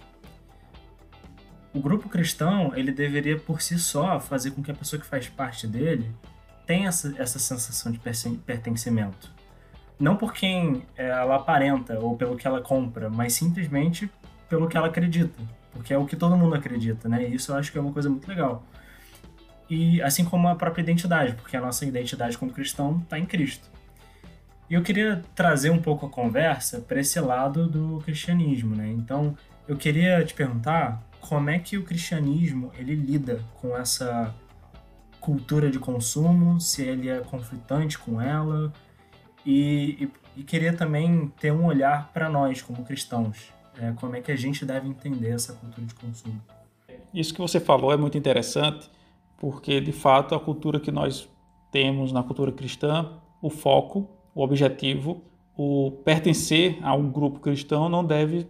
O 1.74 1.80
grupo 1.80 2.10
cristão, 2.10 2.74
ele 2.76 2.92
deveria 2.92 3.38
por 3.38 3.62
si 3.62 3.78
só 3.78 4.20
fazer 4.20 4.52
com 4.52 4.64
que 4.64 4.72
a 4.72 4.74
pessoa 4.74 5.00
que 5.00 5.06
faz 5.06 5.30
parte 5.30 5.68
dele 5.68 6.12
tenha 6.66 6.90
essa, 6.90 7.14
essa 7.18 7.38
sensação 7.38 7.92
de 7.92 8.00
pertencimento. 8.00 9.32
Não 10.00 10.16
por 10.16 10.34
quem 10.34 10.84
é, 10.96 11.08
ela 11.08 11.36
aparenta 11.36 12.00
ou 12.00 12.18
pelo 12.18 12.36
que 12.36 12.48
ela 12.48 12.62
compra, 12.62 13.10
mas 13.10 13.34
simplesmente 13.34 14.10
pelo 14.50 14.68
que 14.68 14.78
ela 14.78 14.88
acredita. 14.88 15.42
Porque 15.72 15.94
é 15.94 15.98
o 15.98 16.06
que 16.06 16.16
todo 16.16 16.36
mundo 16.36 16.56
acredita, 16.56 17.08
né? 17.08 17.28
E 17.28 17.36
isso 17.36 17.52
eu 17.52 17.56
acho 17.56 17.72
que 17.72 17.78
é 17.78 17.82
uma 17.82 17.94
coisa 17.94 18.10
muito 18.10 18.28
legal. 18.28 18.64
E 19.70 20.02
assim 20.02 20.24
como 20.24 20.48
a 20.48 20.56
própria 20.56 20.82
identidade, 20.82 21.34
porque 21.34 21.58
a 21.58 21.62
nossa 21.62 21.86
identidade 21.86 22.38
como 22.38 22.52
cristão 22.52 23.02
está 23.04 23.20
em 23.20 23.26
Cristo. 23.26 23.70
E 24.70 24.74
eu 24.74 24.82
queria 24.82 25.24
trazer 25.34 25.70
um 25.70 25.80
pouco 25.80 26.06
a 26.06 26.10
conversa 26.10 26.82
para 26.82 27.00
esse 27.00 27.20
lado 27.20 27.68
do 27.68 28.02
cristianismo, 28.04 28.76
né? 28.76 28.90
Então, 28.90 29.36
eu 29.68 29.78
queria 29.78 30.24
te 30.26 30.34
perguntar 30.34 31.02
como 31.22 31.50
é 31.50 31.60
que 31.60 31.78
o 31.78 31.84
cristianismo 31.84 32.72
ele 32.78 32.96
lida 32.96 33.42
com 33.62 33.78
essa 33.78 34.34
cultura 35.20 35.70
de 35.70 35.80
consumo, 35.80 36.60
se 36.60 36.82
ele 36.84 37.10
é 37.10 37.20
conflitante 37.20 37.98
com 37.98 38.22
ela, 38.22 38.72
e, 39.46 40.10
e, 40.36 40.42
e 40.42 40.44
queria 40.44 40.74
também 40.74 41.32
ter 41.40 41.52
um 41.52 41.66
olhar 41.66 42.12
para 42.14 42.30
nós 42.30 42.62
como 42.62 42.84
cristãos, 42.84 43.52
é, 43.78 43.92
como 43.94 44.16
é 44.16 44.22
que 44.22 44.32
a 44.32 44.36
gente 44.36 44.66
deve 44.66 44.88
entender 44.88 45.32
essa 45.32 45.54
cultura 45.54 45.86
de 45.86 45.94
consumo. 45.96 46.42
Isso 47.14 47.34
que 47.34 47.40
você 47.40 47.60
falou 47.60 47.92
é 47.94 47.98
muito 47.98 48.18
interessante, 48.18 48.90
porque 49.38 49.80
de 49.80 49.92
fato 49.92 50.36
a 50.36 50.40
cultura 50.40 50.80
que 50.80 50.92
nós 50.92 51.30
temos 51.72 52.12
na 52.12 52.24
cultura 52.24 52.52
cristã, 52.52 53.10
o 53.42 53.50
foco 53.50 54.10
o 54.38 54.44
objetivo, 54.44 55.24
o 55.58 55.90
pertencer 56.06 56.78
a 56.84 56.94
um 56.94 57.10
grupo 57.10 57.40
cristão 57.40 57.90
não 57.90 58.06
deve 58.06 58.46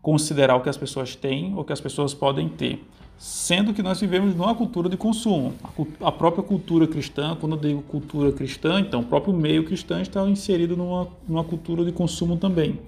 considerar 0.00 0.56
o 0.56 0.62
que 0.62 0.70
as 0.70 0.76
pessoas 0.78 1.14
têm 1.14 1.54
ou 1.54 1.62
que 1.62 1.72
as 1.72 1.82
pessoas 1.82 2.14
podem 2.14 2.48
ter. 2.48 2.82
Sendo 3.18 3.74
que 3.74 3.82
nós 3.82 4.00
vivemos 4.00 4.34
numa 4.34 4.54
cultura 4.54 4.88
de 4.88 4.96
consumo. 4.96 5.52
A 6.00 6.10
própria 6.10 6.42
cultura 6.42 6.86
cristã, 6.86 7.36
quando 7.38 7.56
eu 7.56 7.60
digo 7.60 7.82
cultura 7.82 8.32
cristã, 8.32 8.80
então 8.80 9.00
o 9.00 9.04
próprio 9.04 9.34
meio 9.34 9.64
cristão 9.64 10.00
está 10.00 10.26
inserido 10.26 10.74
numa, 10.78 11.08
numa 11.28 11.44
cultura 11.44 11.84
de 11.84 11.92
consumo 11.92 12.38
também. 12.38 12.80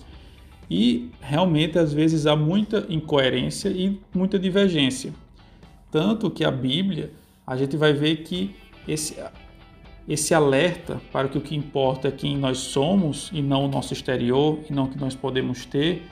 E 0.70 1.10
realmente, 1.20 1.78
às 1.78 1.92
vezes, 1.92 2.26
há 2.26 2.34
muita 2.34 2.86
incoerência 2.88 3.68
e 3.68 4.00
muita 4.14 4.38
divergência. 4.38 5.12
Tanto 5.96 6.30
que 6.30 6.44
a 6.44 6.50
Bíblia, 6.50 7.10
a 7.46 7.56
gente 7.56 7.74
vai 7.74 7.94
ver 7.94 8.16
que 8.16 8.54
esse, 8.86 9.16
esse 10.06 10.34
alerta 10.34 11.00
para 11.10 11.26
que 11.26 11.38
o 11.38 11.40
que 11.40 11.56
importa 11.56 12.08
é 12.08 12.10
quem 12.10 12.36
nós 12.36 12.58
somos 12.58 13.30
e 13.32 13.40
não 13.40 13.64
o 13.64 13.68
nosso 13.68 13.94
exterior 13.94 14.58
e 14.68 14.74
não 14.74 14.84
o 14.84 14.88
que 14.90 15.00
nós 15.00 15.14
podemos 15.14 15.64
ter 15.64 16.02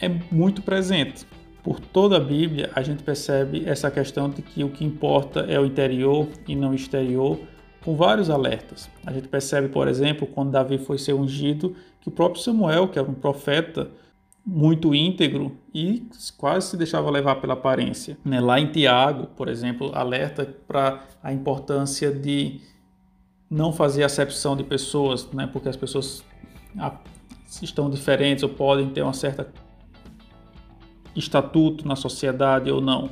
é 0.00 0.08
muito 0.32 0.62
presente. 0.62 1.26
Por 1.62 1.78
toda 1.78 2.16
a 2.16 2.20
Bíblia, 2.20 2.70
a 2.74 2.80
gente 2.80 3.02
percebe 3.02 3.64
essa 3.66 3.90
questão 3.90 4.30
de 4.30 4.40
que 4.40 4.64
o 4.64 4.70
que 4.70 4.82
importa 4.82 5.40
é 5.40 5.60
o 5.60 5.66
interior 5.66 6.26
e 6.48 6.56
não 6.56 6.70
o 6.70 6.74
exterior, 6.74 7.38
com 7.84 7.94
vários 7.94 8.30
alertas. 8.30 8.88
A 9.04 9.12
gente 9.12 9.28
percebe, 9.28 9.68
por 9.68 9.88
exemplo, 9.88 10.26
quando 10.26 10.52
Davi 10.52 10.78
foi 10.78 10.96
ser 10.96 11.12
ungido, 11.12 11.76
que 12.00 12.08
o 12.08 12.10
próprio 12.10 12.42
Samuel, 12.42 12.88
que 12.88 12.98
era 12.98 13.10
um 13.10 13.12
profeta 13.12 13.90
muito 14.46 14.94
íntegro 14.94 15.56
e 15.72 16.06
quase 16.36 16.70
se 16.70 16.76
deixava 16.76 17.10
levar 17.10 17.36
pela 17.36 17.54
aparência. 17.54 18.18
Né? 18.24 18.40
Lá 18.40 18.60
em 18.60 18.70
Tiago, 18.70 19.28
por 19.28 19.48
exemplo, 19.48 19.90
alerta 19.94 20.44
para 20.66 21.02
a 21.22 21.32
importância 21.32 22.12
de 22.12 22.60
não 23.50 23.72
fazer 23.72 24.02
acepção 24.04 24.56
de 24.56 24.64
pessoas, 24.64 25.30
né, 25.32 25.48
porque 25.50 25.68
as 25.68 25.76
pessoas 25.76 26.24
estão 27.62 27.88
diferentes 27.88 28.42
ou 28.42 28.48
podem 28.48 28.90
ter 28.90 29.02
uma 29.02 29.12
certa 29.12 29.50
estatuto 31.14 31.86
na 31.86 31.94
sociedade 31.94 32.70
ou 32.70 32.80
não. 32.80 33.10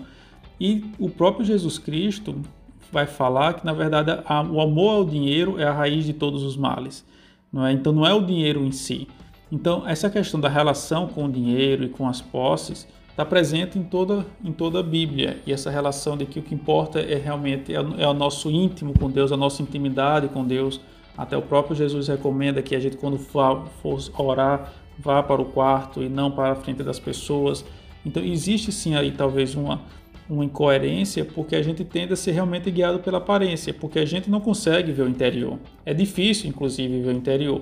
E 0.60 0.84
o 0.98 1.08
próprio 1.08 1.44
Jesus 1.44 1.78
Cristo 1.78 2.42
vai 2.90 3.06
falar 3.06 3.54
que 3.54 3.64
na 3.64 3.72
verdade 3.72 4.10
o 4.50 4.60
amor 4.60 4.96
ao 4.96 5.04
dinheiro 5.04 5.58
é 5.58 5.64
a 5.64 5.72
raiz 5.72 6.04
de 6.04 6.12
todos 6.12 6.42
os 6.42 6.56
males, 6.56 7.06
não 7.52 7.64
é? 7.64 7.72
Então 7.72 7.92
não 7.92 8.06
é 8.06 8.12
o 8.12 8.20
dinheiro 8.20 8.64
em 8.64 8.72
si. 8.72 9.08
Então 9.52 9.86
essa 9.86 10.08
questão 10.08 10.40
da 10.40 10.48
relação 10.48 11.06
com 11.06 11.26
o 11.26 11.30
dinheiro 11.30 11.84
e 11.84 11.88
com 11.90 12.08
as 12.08 12.22
posses 12.22 12.88
está 13.10 13.22
presente 13.22 13.78
em 13.78 13.82
toda, 13.82 14.24
em 14.42 14.50
toda 14.50 14.80
a 14.80 14.82
Bíblia. 14.82 15.36
E 15.46 15.52
essa 15.52 15.70
relação 15.70 16.16
de 16.16 16.24
que 16.24 16.38
o 16.38 16.42
que 16.42 16.54
importa 16.54 16.98
é 16.98 17.16
realmente 17.16 17.74
é, 17.74 17.76
é 17.98 18.08
o 18.08 18.14
nosso 18.14 18.50
íntimo 18.50 18.98
com 18.98 19.10
Deus, 19.10 19.30
a 19.30 19.36
nossa 19.36 19.60
intimidade 19.60 20.28
com 20.28 20.42
Deus. 20.42 20.80
Até 21.16 21.36
o 21.36 21.42
próprio 21.42 21.76
Jesus 21.76 22.08
recomenda 22.08 22.62
que 22.62 22.74
a 22.74 22.80
gente, 22.80 22.96
quando 22.96 23.18
for, 23.18 23.68
for 23.82 24.00
orar, 24.16 24.72
vá 24.98 25.22
para 25.22 25.42
o 25.42 25.44
quarto 25.44 26.02
e 26.02 26.08
não 26.08 26.30
para 26.30 26.52
a 26.52 26.54
frente 26.54 26.82
das 26.82 26.98
pessoas. 26.98 27.62
Então, 28.06 28.24
existe 28.24 28.72
sim 28.72 28.94
aí 28.94 29.10
talvez 29.10 29.54
uma, 29.54 29.82
uma 30.28 30.42
incoerência, 30.42 31.22
porque 31.22 31.54
a 31.54 31.62
gente 31.62 31.84
tende 31.84 32.14
a 32.14 32.16
ser 32.16 32.32
realmente 32.32 32.70
guiado 32.70 33.00
pela 33.00 33.18
aparência, 33.18 33.74
porque 33.74 33.98
a 33.98 34.06
gente 34.06 34.30
não 34.30 34.40
consegue 34.40 34.90
ver 34.90 35.02
o 35.02 35.08
interior. 35.08 35.58
É 35.84 35.92
difícil, 35.92 36.48
inclusive, 36.48 37.02
ver 37.02 37.10
o 37.10 37.12
interior. 37.12 37.60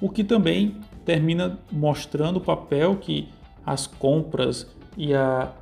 O 0.00 0.08
que 0.08 0.24
também 0.24 0.74
termina 1.04 1.58
mostrando 1.70 2.36
o 2.36 2.40
papel 2.40 2.96
que 2.96 3.28
as 3.64 3.86
compras 3.86 4.66
e 4.96 5.14
a, 5.14 5.52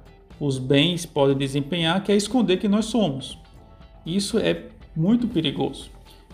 os 0.41 0.59
bens 0.59 1.05
podem 1.05 1.37
desempenhar, 1.37 2.03
que 2.03 2.13
é 2.13 2.17
esconder 2.17 2.59
que 2.59 2.69
nós 2.69 2.87
somos. 2.87 3.39
Isso 4.05 4.39
é 4.39 4.65
muito 4.97 5.29
perigoso. 5.29 5.91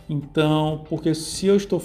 Então, 0.08 0.84
porque 0.88 1.14
se 1.14 1.46
eu, 1.46 1.56
estou 1.56 1.80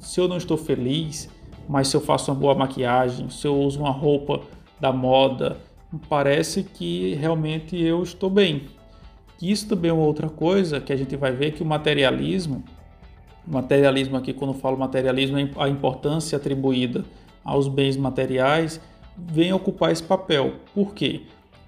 se 0.00 0.20
eu 0.20 0.26
não 0.26 0.36
estou 0.36 0.56
feliz, 0.56 1.28
mas 1.68 1.88
se 1.88 1.96
eu 1.96 2.00
faço 2.00 2.30
uma 2.30 2.40
boa 2.40 2.54
maquiagem, 2.54 3.28
se 3.28 3.46
eu 3.46 3.58
uso 3.58 3.80
uma 3.80 3.90
roupa 3.90 4.40
da 4.80 4.92
moda, 4.92 5.58
parece 6.08 6.62
que 6.62 7.14
realmente 7.14 7.76
eu 7.76 8.02
estou 8.02 8.30
bem. 8.30 8.62
Isso 9.40 9.68
também 9.68 9.90
é 9.90 9.94
uma 9.94 10.04
outra 10.04 10.28
coisa 10.28 10.80
que 10.80 10.92
a 10.92 10.96
gente 10.96 11.16
vai 11.16 11.32
ver 11.32 11.52
que 11.52 11.62
o 11.62 11.66
materialismo, 11.66 12.64
materialismo 13.50 14.16
aqui 14.16 14.32
quando 14.32 14.54
falo 14.54 14.78
materialismo 14.78 15.38
é 15.38 15.50
a 15.58 15.68
importância 15.68 16.36
atribuída 16.36 17.04
aos 17.44 17.68
bens 17.68 17.96
materiais 17.96 18.80
vem 19.16 19.52
ocupar 19.52 19.92
esse 19.92 20.02
papel. 20.02 20.54
Por 20.74 20.94
quê? 20.94 21.22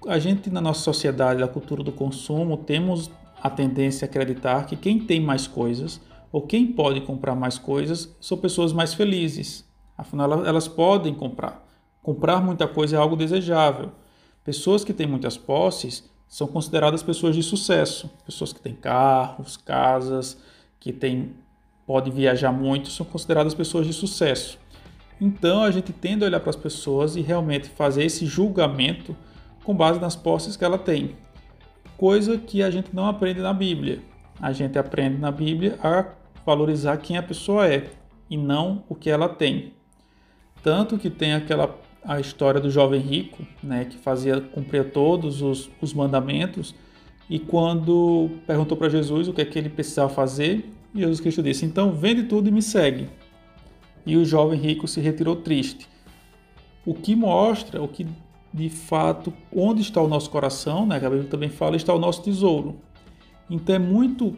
A 0.07 0.19
gente, 0.19 0.49
na 0.49 0.61
nossa 0.61 0.81
sociedade, 0.81 1.39
da 1.39 1.47
cultura 1.47 1.83
do 1.83 1.91
consumo, 1.91 2.57
temos 2.57 3.11
a 3.41 3.49
tendência 3.49 4.05
a 4.05 4.09
acreditar 4.09 4.65
que 4.65 4.75
quem 4.75 4.99
tem 4.99 5.19
mais 5.19 5.47
coisas 5.47 6.01
ou 6.31 6.41
quem 6.41 6.67
pode 6.67 7.01
comprar 7.01 7.35
mais 7.35 7.57
coisas 7.57 8.15
são 8.19 8.37
pessoas 8.37 8.73
mais 8.73 8.93
felizes. 8.93 9.65
Afinal, 9.97 10.45
elas 10.45 10.67
podem 10.67 11.13
comprar. 11.13 11.63
Comprar 12.01 12.41
muita 12.41 12.67
coisa 12.67 12.95
é 12.95 12.99
algo 12.99 13.15
desejável. 13.15 13.91
Pessoas 14.43 14.83
que 14.83 14.93
têm 14.93 15.07
muitas 15.07 15.37
posses 15.37 16.09
são 16.27 16.47
consideradas 16.47 17.03
pessoas 17.03 17.35
de 17.35 17.43
sucesso, 17.43 18.09
pessoas 18.25 18.51
que 18.51 18.59
têm 18.59 18.73
carros, 18.73 19.55
casas, 19.55 20.37
que 20.79 20.91
têm 20.91 21.31
pode 21.85 22.09
viajar 22.11 22.51
muito 22.51 22.89
são 22.89 23.05
consideradas 23.05 23.53
pessoas 23.53 23.85
de 23.85 23.93
sucesso. 23.93 24.59
Então 25.19 25.63
a 25.63 25.71
gente 25.71 25.93
tende 25.93 26.23
a 26.23 26.27
olhar 26.27 26.39
para 26.39 26.49
as 26.49 26.55
pessoas 26.55 27.15
e 27.15 27.21
realmente 27.21 27.69
fazer 27.69 28.03
esse 28.03 28.25
julgamento 28.25 29.15
com 29.63 29.75
base 29.75 29.99
nas 29.99 30.15
posses 30.15 30.57
que 30.57 30.65
ela 30.65 30.77
tem. 30.77 31.15
Coisa 31.97 32.37
que 32.37 32.61
a 32.61 32.69
gente 32.69 32.93
não 32.93 33.05
aprende 33.07 33.39
na 33.39 33.53
Bíblia. 33.53 33.99
A 34.41 34.51
gente 34.51 34.77
aprende 34.77 35.17
na 35.17 35.31
Bíblia 35.31 35.77
a 35.81 36.05
valorizar 36.45 36.97
quem 36.97 37.17
a 37.17 37.23
pessoa 37.23 37.67
é 37.67 37.89
e 38.29 38.35
não 38.35 38.83
o 38.89 38.95
que 38.95 39.09
ela 39.09 39.29
tem. 39.29 39.73
Tanto 40.61 40.97
que 40.97 41.09
tem 41.09 41.33
aquela 41.33 41.77
a 42.05 42.19
história 42.19 42.59
do 42.59 42.69
jovem 42.69 42.99
rico, 42.99 43.45
né, 43.61 43.85
que 43.85 43.97
fazia 43.97 44.41
cumprir 44.41 44.91
todos 44.91 45.41
os, 45.41 45.69
os 45.81 45.93
mandamentos, 45.93 46.75
e 47.29 47.39
quando 47.39 48.29
perguntou 48.45 48.75
para 48.75 48.89
Jesus 48.89 49.27
o 49.27 49.33
que 49.33 49.41
é 49.41 49.45
que 49.45 49.57
ele 49.57 49.69
precisava 49.69 50.09
fazer, 50.09 50.69
Jesus 50.95 51.19
Cristo 51.19 51.43
disse: 51.43 51.65
Então 51.65 51.91
vende 51.91 52.23
tudo 52.23 52.47
e 52.47 52.51
me 52.51 52.61
segue. 52.61 53.09
E 54.05 54.17
o 54.17 54.25
jovem 54.25 54.59
rico 54.59 54.87
se 54.87 54.99
retirou 54.99 55.35
triste. 55.35 55.87
O 56.85 56.93
que 56.93 57.15
mostra 57.15 57.81
o 57.81 57.87
que 57.87 58.05
de 58.53 58.69
fato 58.69 59.33
onde 59.55 59.81
está 59.81 60.01
o 60.01 60.07
nosso 60.07 60.29
coração, 60.29 60.85
né? 60.85 60.99
Que 60.99 61.05
a 61.05 61.09
Bíblia 61.09 61.29
também 61.29 61.49
fala, 61.49 61.75
está 61.75 61.93
o 61.93 61.99
nosso 61.99 62.21
tesouro. 62.21 62.75
Então 63.49 63.75
é 63.75 63.79
muito 63.79 64.35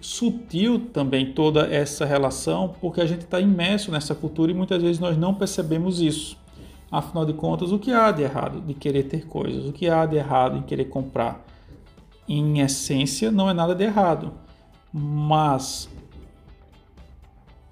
sutil 0.00 0.78
também 0.92 1.32
toda 1.32 1.66
essa 1.66 2.04
relação, 2.04 2.74
porque 2.80 3.00
a 3.00 3.06
gente 3.06 3.22
está 3.22 3.40
imerso 3.40 3.90
nessa 3.90 4.14
cultura 4.14 4.50
e 4.50 4.54
muitas 4.54 4.82
vezes 4.82 4.98
nós 4.98 5.16
não 5.16 5.34
percebemos 5.34 6.00
isso. 6.00 6.38
Afinal 6.90 7.24
de 7.24 7.32
contas, 7.32 7.72
o 7.72 7.78
que 7.78 7.92
há 7.92 8.10
de 8.12 8.22
errado 8.22 8.60
de 8.60 8.72
querer 8.72 9.04
ter 9.04 9.26
coisas? 9.26 9.66
O 9.66 9.72
que 9.72 9.88
há 9.88 10.06
de 10.06 10.16
errado 10.16 10.56
em 10.56 10.62
querer 10.62 10.84
comprar? 10.84 11.44
Em 12.28 12.60
essência, 12.60 13.30
não 13.30 13.50
é 13.50 13.52
nada 13.52 13.74
de 13.74 13.84
errado. 13.84 14.32
Mas, 14.96 15.88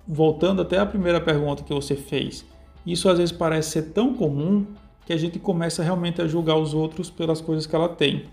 voltando 0.05 0.61
até 0.61 0.81
a 0.81 0.85
primeira 0.85 1.21
pergunta 1.21 1.63
que 1.63 1.73
você 1.73 1.95
fez, 1.95 2.45
isso 2.85 3.09
às 3.09 3.19
vezes 3.19 3.31
parece 3.31 3.71
ser 3.71 3.83
tão 3.93 4.13
comum 4.13 4.67
que 5.07 5.13
a 5.13 5.17
gente 5.17 5.39
começa 5.39 5.85
realmente 5.85 6.21
a 6.21 6.27
julgar 6.27 6.57
os 6.57 6.75
outros 6.75 7.11
pelas 7.11 7.41
coisas 7.41 7.65
que 7.65 7.77
ela 7.77 7.89
tem. 7.89 8.25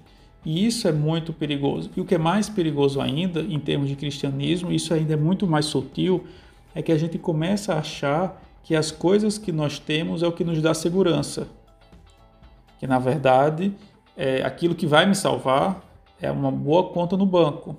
E 0.43 0.65
isso 0.65 0.87
é 0.87 0.91
muito 0.91 1.31
perigoso. 1.31 1.91
E 1.95 2.01
o 2.01 2.05
que 2.05 2.15
é 2.15 2.17
mais 2.17 2.49
perigoso 2.49 2.99
ainda, 2.99 3.41
em 3.41 3.59
termos 3.59 3.89
de 3.89 3.95
cristianismo, 3.95 4.71
isso 4.71 4.91
ainda 4.91 5.13
é 5.13 5.17
muito 5.17 5.45
mais 5.45 5.65
sutil, 5.65 6.25
é 6.73 6.81
que 6.81 6.91
a 6.91 6.97
gente 6.97 7.19
começa 7.19 7.75
a 7.75 7.79
achar 7.79 8.41
que 8.63 8.75
as 8.75 8.89
coisas 8.89 9.37
que 9.37 9.51
nós 9.51 9.77
temos 9.77 10.23
é 10.23 10.27
o 10.27 10.31
que 10.31 10.43
nos 10.43 10.63
dá 10.63 10.73
segurança. 10.73 11.47
Que 12.79 12.87
na 12.87 12.97
verdade, 12.97 13.71
é, 14.17 14.41
aquilo 14.41 14.73
que 14.73 14.87
vai 14.87 15.05
me 15.05 15.13
salvar 15.13 15.79
é 16.19 16.31
uma 16.31 16.51
boa 16.51 16.89
conta 16.89 17.15
no 17.15 17.27
banco. 17.27 17.77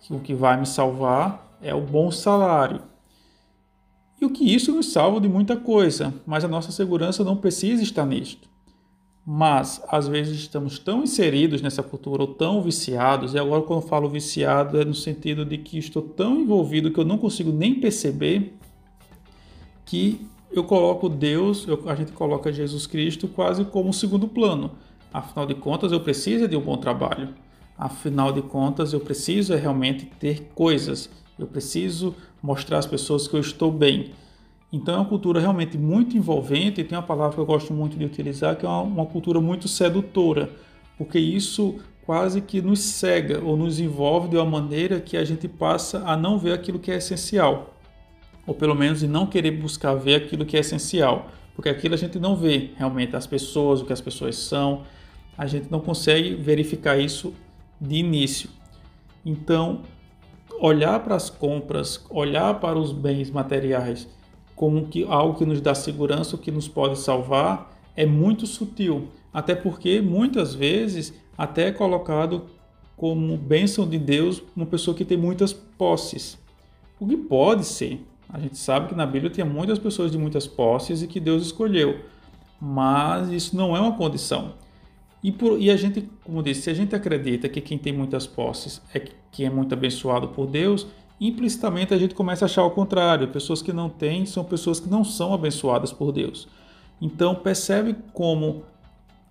Que 0.00 0.14
o 0.14 0.20
que 0.20 0.34
vai 0.34 0.58
me 0.58 0.66
salvar 0.66 1.58
é 1.60 1.74
o 1.74 1.80
bom 1.80 2.10
salário. 2.10 2.82
E 4.20 4.24
o 4.24 4.30
que 4.30 4.52
isso 4.52 4.74
nos 4.74 4.92
salva 4.92 5.20
de 5.20 5.28
muita 5.28 5.56
coisa, 5.56 6.12
mas 6.26 6.44
a 6.44 6.48
nossa 6.48 6.72
segurança 6.72 7.22
não 7.22 7.36
precisa 7.36 7.82
estar 7.82 8.04
nisto. 8.04 8.48
Mas 9.24 9.82
às 9.88 10.08
vezes 10.08 10.38
estamos 10.38 10.78
tão 10.78 11.02
inseridos 11.02 11.62
nessa 11.62 11.82
cultura 11.82 12.22
ou 12.22 12.34
tão 12.34 12.62
viciados, 12.62 13.34
e 13.34 13.38
agora 13.38 13.62
quando 13.62 13.82
eu 13.82 13.88
falo 13.88 14.08
viciado 14.08 14.80
é 14.80 14.84
no 14.84 14.94
sentido 14.94 15.44
de 15.44 15.58
que 15.58 15.78
estou 15.78 16.02
tão 16.02 16.40
envolvido 16.40 16.90
que 16.90 16.98
eu 16.98 17.04
não 17.04 17.18
consigo 17.18 17.52
nem 17.52 17.74
perceber 17.74 18.54
que 19.84 20.26
eu 20.50 20.64
coloco 20.64 21.08
Deus, 21.08 21.66
eu, 21.68 21.88
a 21.88 21.94
gente 21.94 22.12
coloca 22.12 22.52
Jesus 22.52 22.86
Cristo 22.86 23.28
quase 23.28 23.64
como 23.66 23.92
segundo 23.92 24.26
plano. 24.26 24.72
Afinal 25.12 25.46
de 25.46 25.54
contas, 25.54 25.92
eu 25.92 26.00
preciso 26.00 26.48
de 26.48 26.56
um 26.56 26.60
bom 26.60 26.76
trabalho. 26.76 27.34
Afinal 27.78 28.32
de 28.32 28.42
contas, 28.42 28.92
eu 28.92 29.00
preciso 29.00 29.54
realmente 29.54 30.04
ter 30.04 30.50
coisas. 30.54 31.08
Eu 31.38 31.46
preciso 31.46 32.14
mostrar 32.42 32.78
às 32.78 32.86
pessoas 32.86 33.28
que 33.28 33.34
eu 33.34 33.40
estou 33.40 33.70
bem. 33.70 34.10
Então 34.72 34.94
é 34.94 34.98
uma 34.98 35.06
cultura 35.06 35.40
realmente 35.40 35.78
muito 35.78 36.16
envolvente 36.16 36.80
e 36.80 36.84
tem 36.84 36.98
uma 36.98 37.04
palavra 37.04 37.34
que 37.34 37.40
eu 37.40 37.46
gosto 37.46 37.72
muito 37.72 37.96
de 37.96 38.04
utilizar 38.04 38.56
que 38.56 38.66
é 38.66 38.68
uma, 38.68 38.82
uma 38.82 39.06
cultura 39.06 39.40
muito 39.40 39.66
sedutora, 39.68 40.50
porque 40.98 41.18
isso 41.18 41.76
quase 42.04 42.40
que 42.42 42.60
nos 42.60 42.80
cega 42.80 43.42
ou 43.42 43.56
nos 43.56 43.80
envolve 43.80 44.28
de 44.28 44.36
uma 44.36 44.44
maneira 44.44 45.00
que 45.00 45.16
a 45.16 45.24
gente 45.24 45.48
passa 45.48 46.02
a 46.04 46.16
não 46.16 46.38
ver 46.38 46.52
aquilo 46.52 46.78
que 46.78 46.90
é 46.90 46.96
essencial 46.96 47.78
ou 48.48 48.54
pelo 48.54 48.74
menos 48.74 49.00
de 49.00 49.06
não 49.06 49.26
querer 49.26 49.50
buscar 49.50 49.94
ver 49.94 50.14
aquilo 50.14 50.46
que 50.46 50.56
é 50.56 50.60
essencial, 50.60 51.30
porque 51.54 51.68
aquilo 51.68 51.92
a 51.92 51.98
gente 51.98 52.18
não 52.18 52.34
vê 52.34 52.70
realmente 52.78 53.14
as 53.14 53.26
pessoas, 53.26 53.82
o 53.82 53.84
que 53.84 53.92
as 53.92 54.00
pessoas 54.00 54.36
são, 54.36 54.84
a 55.36 55.46
gente 55.46 55.70
não 55.70 55.80
consegue 55.80 56.34
verificar 56.34 56.98
isso 56.98 57.34
de 57.80 57.96
início. 57.96 58.50
Então, 59.24 59.82
olhar 60.60 61.00
para 61.00 61.14
as 61.14 61.30
compras, 61.30 62.04
olhar 62.10 62.58
para 62.60 62.78
os 62.78 62.92
bens 62.92 63.30
materiais 63.30 64.08
como 64.56 64.86
que 64.86 65.04
algo 65.04 65.38
que 65.38 65.44
nos 65.44 65.60
dá 65.60 65.74
segurança, 65.74 66.36
que 66.36 66.50
nos 66.50 66.66
pode 66.66 66.98
salvar, 66.98 67.72
é 67.94 68.04
muito 68.04 68.46
sutil, 68.46 69.08
até 69.32 69.54
porque 69.54 70.00
muitas 70.00 70.54
vezes 70.54 71.14
até 71.36 71.68
é 71.68 71.72
colocado 71.72 72.46
como 72.96 73.36
bênção 73.36 73.88
de 73.88 73.96
Deus 73.96 74.42
uma 74.56 74.66
pessoa 74.66 74.96
que 74.96 75.04
tem 75.04 75.16
muitas 75.16 75.52
posses. 75.52 76.36
O 76.98 77.06
que 77.06 77.16
pode 77.16 77.64
ser, 77.64 78.04
a 78.28 78.40
gente 78.40 78.58
sabe 78.58 78.88
que 78.88 78.94
na 78.96 79.06
Bíblia 79.06 79.30
tem 79.30 79.44
muitas 79.44 79.78
pessoas 79.78 80.10
de 80.10 80.18
muitas 80.18 80.48
posses 80.48 81.02
e 81.02 81.06
que 81.06 81.20
Deus 81.20 81.44
escolheu, 81.44 82.00
mas 82.60 83.30
isso 83.30 83.56
não 83.56 83.76
é 83.76 83.80
uma 83.80 83.96
condição. 83.96 84.54
E, 85.22 85.32
por, 85.32 85.60
e 85.60 85.70
a 85.70 85.76
gente, 85.76 86.08
como 86.24 86.42
disse, 86.42 86.62
se 86.62 86.70
a 86.70 86.74
gente 86.74 86.94
acredita 86.94 87.48
que 87.48 87.60
quem 87.60 87.76
tem 87.76 87.92
muitas 87.92 88.26
posses 88.26 88.80
é 88.94 89.02
quem 89.32 89.46
é 89.46 89.50
muito 89.50 89.72
abençoado 89.72 90.28
por 90.28 90.46
Deus, 90.46 90.86
implicitamente 91.20 91.92
a 91.92 91.98
gente 91.98 92.14
começa 92.14 92.44
a 92.44 92.46
achar 92.46 92.64
o 92.64 92.70
contrário. 92.70 93.28
Pessoas 93.28 93.60
que 93.60 93.72
não 93.72 93.88
têm 93.88 94.24
são 94.24 94.44
pessoas 94.44 94.78
que 94.78 94.88
não 94.88 95.04
são 95.04 95.34
abençoadas 95.34 95.92
por 95.92 96.12
Deus. 96.12 96.48
Então 97.00 97.34
percebe 97.34 97.96
como 98.12 98.62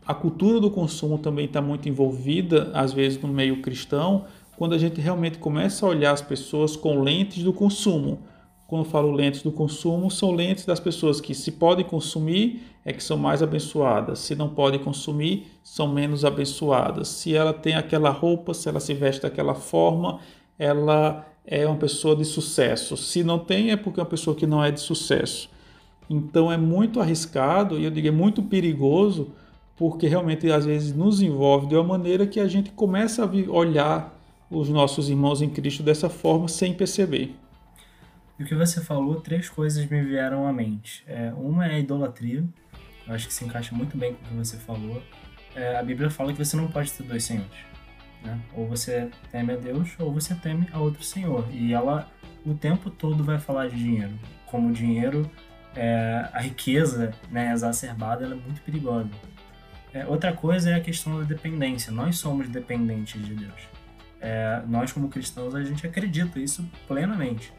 a 0.05 0.13
cultura 0.13 0.59
do 0.59 0.71
consumo 0.71 1.17
também 1.17 1.45
está 1.45 1.61
muito 1.61 1.89
envolvida, 1.89 2.71
às 2.73 2.93
vezes, 2.93 3.21
no 3.21 3.27
meio 3.27 3.61
cristão, 3.61 4.25
quando 4.57 4.73
a 4.73 4.77
gente 4.77 5.01
realmente 5.01 5.37
começa 5.37 5.85
a 5.85 5.89
olhar 5.89 6.11
as 6.11 6.21
pessoas 6.21 6.75
com 6.75 7.01
lentes 7.01 7.43
do 7.43 7.51
consumo 7.51 8.19
quando 8.67 8.83
falo 8.83 9.11
lentes 9.11 9.41
do 9.41 9.51
consumo, 9.51 10.11
são 10.11 10.31
lentes 10.31 10.65
das 10.65 10.79
pessoas 10.79 11.21
que 11.21 11.33
se 11.33 11.53
podem 11.53 11.85
consumir 11.85 12.61
é 12.83 12.93
que 12.93 13.03
são 13.03 13.17
mais 13.17 13.43
abençoadas, 13.43 14.19
se 14.19 14.33
não 14.33 14.47
podem 14.47 14.79
consumir, 14.79 15.47
são 15.61 15.89
menos 15.89 16.23
abençoadas. 16.23 17.09
Se 17.09 17.35
ela 17.35 17.53
tem 17.53 17.75
aquela 17.75 18.09
roupa, 18.09 18.53
se 18.53 18.69
ela 18.69 18.79
se 18.79 18.93
veste 18.93 19.23
daquela 19.23 19.53
forma, 19.53 20.21
ela 20.57 21.27
é 21.45 21.67
uma 21.67 21.75
pessoa 21.75 22.15
de 22.15 22.23
sucesso. 22.23 22.95
Se 22.95 23.25
não 23.25 23.39
tem, 23.39 23.71
é 23.71 23.75
porque 23.75 23.99
é 23.99 24.03
uma 24.03 24.09
pessoa 24.09 24.33
que 24.33 24.47
não 24.47 24.63
é 24.63 24.71
de 24.71 24.79
sucesso. 24.79 25.49
Então 26.09 26.49
é 26.49 26.55
muito 26.55 27.01
arriscado 27.01 27.77
e 27.77 27.83
eu 27.83 27.91
digo 27.91 28.07
é 28.07 28.11
muito 28.11 28.41
perigoso, 28.41 29.31
porque 29.75 30.07
realmente 30.07 30.49
às 30.49 30.65
vezes 30.65 30.95
nos 30.95 31.21
envolve 31.21 31.67
de 31.67 31.75
uma 31.75 31.83
maneira 31.83 32.25
que 32.25 32.39
a 32.39 32.47
gente 32.47 32.71
começa 32.71 33.25
a 33.25 33.51
olhar 33.51 34.17
os 34.49 34.69
nossos 34.69 35.09
irmãos 35.09 35.41
em 35.41 35.49
Cristo 35.49 35.83
dessa 35.83 36.07
forma 36.07 36.47
sem 36.47 36.73
perceber. 36.73 37.35
E 38.39 38.43
o 38.43 38.45
que 38.45 38.55
você 38.55 38.81
falou, 38.81 39.19
três 39.21 39.49
coisas 39.49 39.85
me 39.87 40.01
vieram 40.03 40.47
à 40.47 40.53
mente. 40.53 41.03
É, 41.07 41.33
uma 41.35 41.65
é 41.65 41.75
a 41.75 41.79
idolatria, 41.79 42.43
eu 43.07 43.13
acho 43.13 43.27
que 43.27 43.33
se 43.33 43.45
encaixa 43.45 43.73
muito 43.73 43.97
bem 43.97 44.13
com 44.13 44.25
o 44.25 44.27
que 44.27 44.33
você 44.35 44.57
falou. 44.57 45.01
É, 45.55 45.77
a 45.77 45.83
Bíblia 45.83 46.09
fala 46.09 46.31
que 46.31 46.43
você 46.43 46.55
não 46.55 46.67
pode 46.67 46.91
ter 46.91 47.03
dois 47.03 47.23
senhores. 47.23 47.57
Né? 48.23 48.39
Ou 48.53 48.67
você 48.67 49.09
teme 49.31 49.53
a 49.53 49.55
Deus, 49.55 49.89
ou 49.97 50.13
você 50.13 50.35
teme 50.35 50.67
a 50.71 50.79
outro 50.79 51.03
senhor. 51.03 51.47
E 51.51 51.73
ela 51.73 52.11
o 52.45 52.53
tempo 52.53 52.89
todo 52.89 53.23
vai 53.23 53.39
falar 53.39 53.69
de 53.69 53.75
dinheiro. 53.75 54.13
Como 54.45 54.69
o 54.69 54.71
dinheiro, 54.71 55.29
é, 55.75 56.29
a 56.31 56.39
riqueza 56.39 57.11
né, 57.29 57.51
exacerbada, 57.51 58.25
é 58.25 58.29
muito 58.29 58.61
perigosa. 58.61 59.09
É, 59.93 60.05
outra 60.05 60.31
coisa 60.31 60.71
é 60.71 60.75
a 60.75 60.79
questão 60.79 61.19
da 61.19 61.23
dependência. 61.23 61.91
Nós 61.91 62.17
somos 62.17 62.47
dependentes 62.49 63.23
de 63.25 63.35
Deus. 63.35 63.67
É, 64.21 64.61
nós, 64.67 64.91
como 64.91 65.09
cristãos, 65.09 65.55
a 65.55 65.63
gente 65.63 65.85
acredita 65.85 66.39
isso 66.39 66.69
plenamente. 66.87 67.51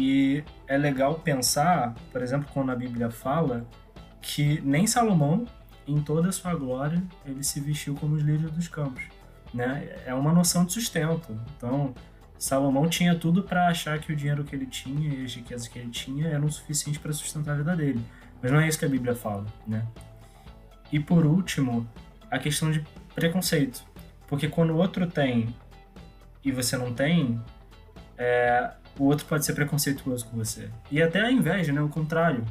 E 0.00 0.42
é 0.66 0.78
legal 0.78 1.16
pensar, 1.16 1.94
por 2.10 2.22
exemplo, 2.22 2.48
quando 2.54 2.72
a 2.72 2.74
Bíblia 2.74 3.10
fala 3.10 3.66
que 4.22 4.58
nem 4.62 4.86
Salomão, 4.86 5.46
em 5.86 6.00
toda 6.00 6.30
a 6.30 6.32
sua 6.32 6.54
glória, 6.54 7.02
ele 7.22 7.44
se 7.44 7.60
vestiu 7.60 7.94
como 7.94 8.14
os 8.14 8.22
líderes 8.22 8.50
dos 8.50 8.66
campos. 8.66 9.02
Né? 9.52 9.94
É 10.06 10.14
uma 10.14 10.32
noção 10.32 10.64
de 10.64 10.72
sustento. 10.72 11.38
Então, 11.54 11.94
Salomão 12.38 12.88
tinha 12.88 13.14
tudo 13.14 13.42
para 13.42 13.68
achar 13.68 13.98
que 13.98 14.10
o 14.10 14.16
dinheiro 14.16 14.42
que 14.42 14.56
ele 14.56 14.64
tinha 14.64 15.12
e 15.12 15.22
as 15.22 15.34
riquezas 15.34 15.68
que 15.68 15.78
ele 15.78 15.90
tinha 15.90 16.28
eram 16.28 16.50
suficientes 16.50 16.98
para 16.98 17.12
sustentar 17.12 17.52
a 17.52 17.56
vida 17.58 17.76
dele. 17.76 18.02
Mas 18.40 18.50
não 18.50 18.58
é 18.58 18.66
isso 18.66 18.78
que 18.78 18.86
a 18.86 18.88
Bíblia 18.88 19.14
fala, 19.14 19.44
né? 19.66 19.86
E 20.90 20.98
por 20.98 21.26
último, 21.26 21.86
a 22.30 22.38
questão 22.38 22.70
de 22.70 22.82
preconceito. 23.14 23.84
Porque 24.26 24.48
quando 24.48 24.70
o 24.70 24.78
outro 24.78 25.06
tem 25.06 25.54
e 26.42 26.50
você 26.50 26.78
não 26.78 26.94
tem, 26.94 27.38
é, 28.16 28.70
o 28.98 29.04
outro 29.04 29.26
pode 29.26 29.44
ser 29.44 29.54
preconceituoso 29.54 30.26
com 30.26 30.36
você. 30.36 30.68
E 30.90 31.02
até 31.02 31.20
a 31.20 31.30
inveja, 31.30 31.72
né? 31.72 31.80
O 31.80 31.88
contrário. 31.88 32.44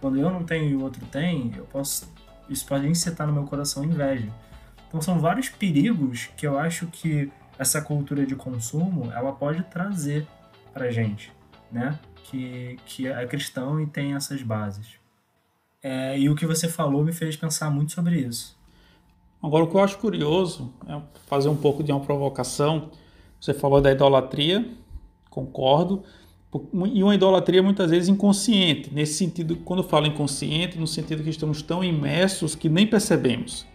Quando 0.00 0.18
eu 0.18 0.30
não 0.30 0.44
tenho 0.44 0.70
e 0.70 0.76
o 0.76 0.82
outro 0.82 1.04
tem, 1.06 1.52
eu 1.56 1.64
posso. 1.64 2.12
Isso 2.48 2.66
pode 2.66 2.86
incitar 2.86 3.26
no 3.26 3.32
meu 3.32 3.44
coração 3.44 3.84
inveja. 3.84 4.28
Então 4.88 5.00
são 5.00 5.18
vários 5.18 5.48
perigos 5.48 6.28
que 6.36 6.46
eu 6.46 6.58
acho 6.58 6.86
que 6.86 7.30
essa 7.58 7.80
cultura 7.80 8.24
de 8.24 8.36
consumo 8.36 9.10
ela 9.12 9.32
pode 9.32 9.62
trazer 9.64 10.26
pra 10.72 10.90
gente, 10.90 11.32
né? 11.72 11.98
Que, 12.24 12.78
que 12.84 13.06
é 13.06 13.26
cristão 13.26 13.80
e 13.80 13.86
tem 13.86 14.14
essas 14.14 14.42
bases. 14.42 14.96
É, 15.82 16.18
e 16.18 16.28
o 16.28 16.34
que 16.34 16.46
você 16.46 16.68
falou 16.68 17.04
me 17.04 17.12
fez 17.12 17.36
pensar 17.36 17.70
muito 17.70 17.92
sobre 17.92 18.18
isso. 18.18 18.56
Agora, 19.42 19.64
o 19.64 19.68
que 19.68 19.76
eu 19.76 19.80
acho 19.80 19.98
curioso 19.98 20.72
é 20.88 21.00
fazer 21.26 21.48
um 21.48 21.56
pouco 21.56 21.82
de 21.82 21.92
uma 21.92 22.00
provocação. 22.00 22.90
Você 23.40 23.54
falou 23.54 23.80
da 23.80 23.92
idolatria, 23.92 24.68
concordo, 25.36 26.02
e 26.94 27.02
uma 27.02 27.14
idolatria 27.14 27.62
muitas 27.62 27.90
vezes 27.90 28.08
inconsciente, 28.08 28.88
nesse 28.90 29.14
sentido, 29.14 29.56
quando 29.56 29.82
eu 29.82 29.88
falo 29.88 30.06
inconsciente, 30.06 30.78
no 30.78 30.86
sentido 30.86 31.22
que 31.22 31.28
estamos 31.28 31.60
tão 31.60 31.84
imersos 31.84 32.54
que 32.54 32.70
nem 32.70 32.86
percebemos, 32.86 33.66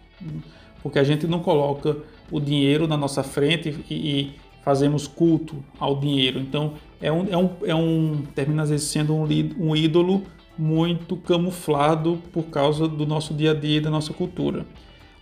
porque 0.82 0.98
a 0.98 1.04
gente 1.04 1.28
não 1.28 1.38
coloca 1.38 1.96
o 2.32 2.40
dinheiro 2.40 2.88
na 2.88 2.96
nossa 2.96 3.22
frente 3.22 3.84
e, 3.88 3.94
e 3.94 4.34
fazemos 4.64 5.06
culto 5.06 5.62
ao 5.78 6.00
dinheiro. 6.00 6.40
Então, 6.40 6.74
é 7.00 7.12
um, 7.12 7.26
é 7.30 7.36
um, 7.36 7.50
é 7.66 7.74
um 7.74 8.22
termina 8.34 8.64
às 8.64 8.70
vezes 8.70 8.88
sendo 8.88 9.14
um, 9.14 9.28
um 9.58 9.76
ídolo 9.76 10.22
muito 10.58 11.16
camuflado 11.16 12.20
por 12.32 12.44
causa 12.44 12.88
do 12.88 13.06
nosso 13.06 13.32
dia 13.32 13.52
a 13.52 13.54
dia 13.54 13.76
e 13.76 13.80
da 13.80 13.90
nossa 13.90 14.12
cultura. 14.12 14.66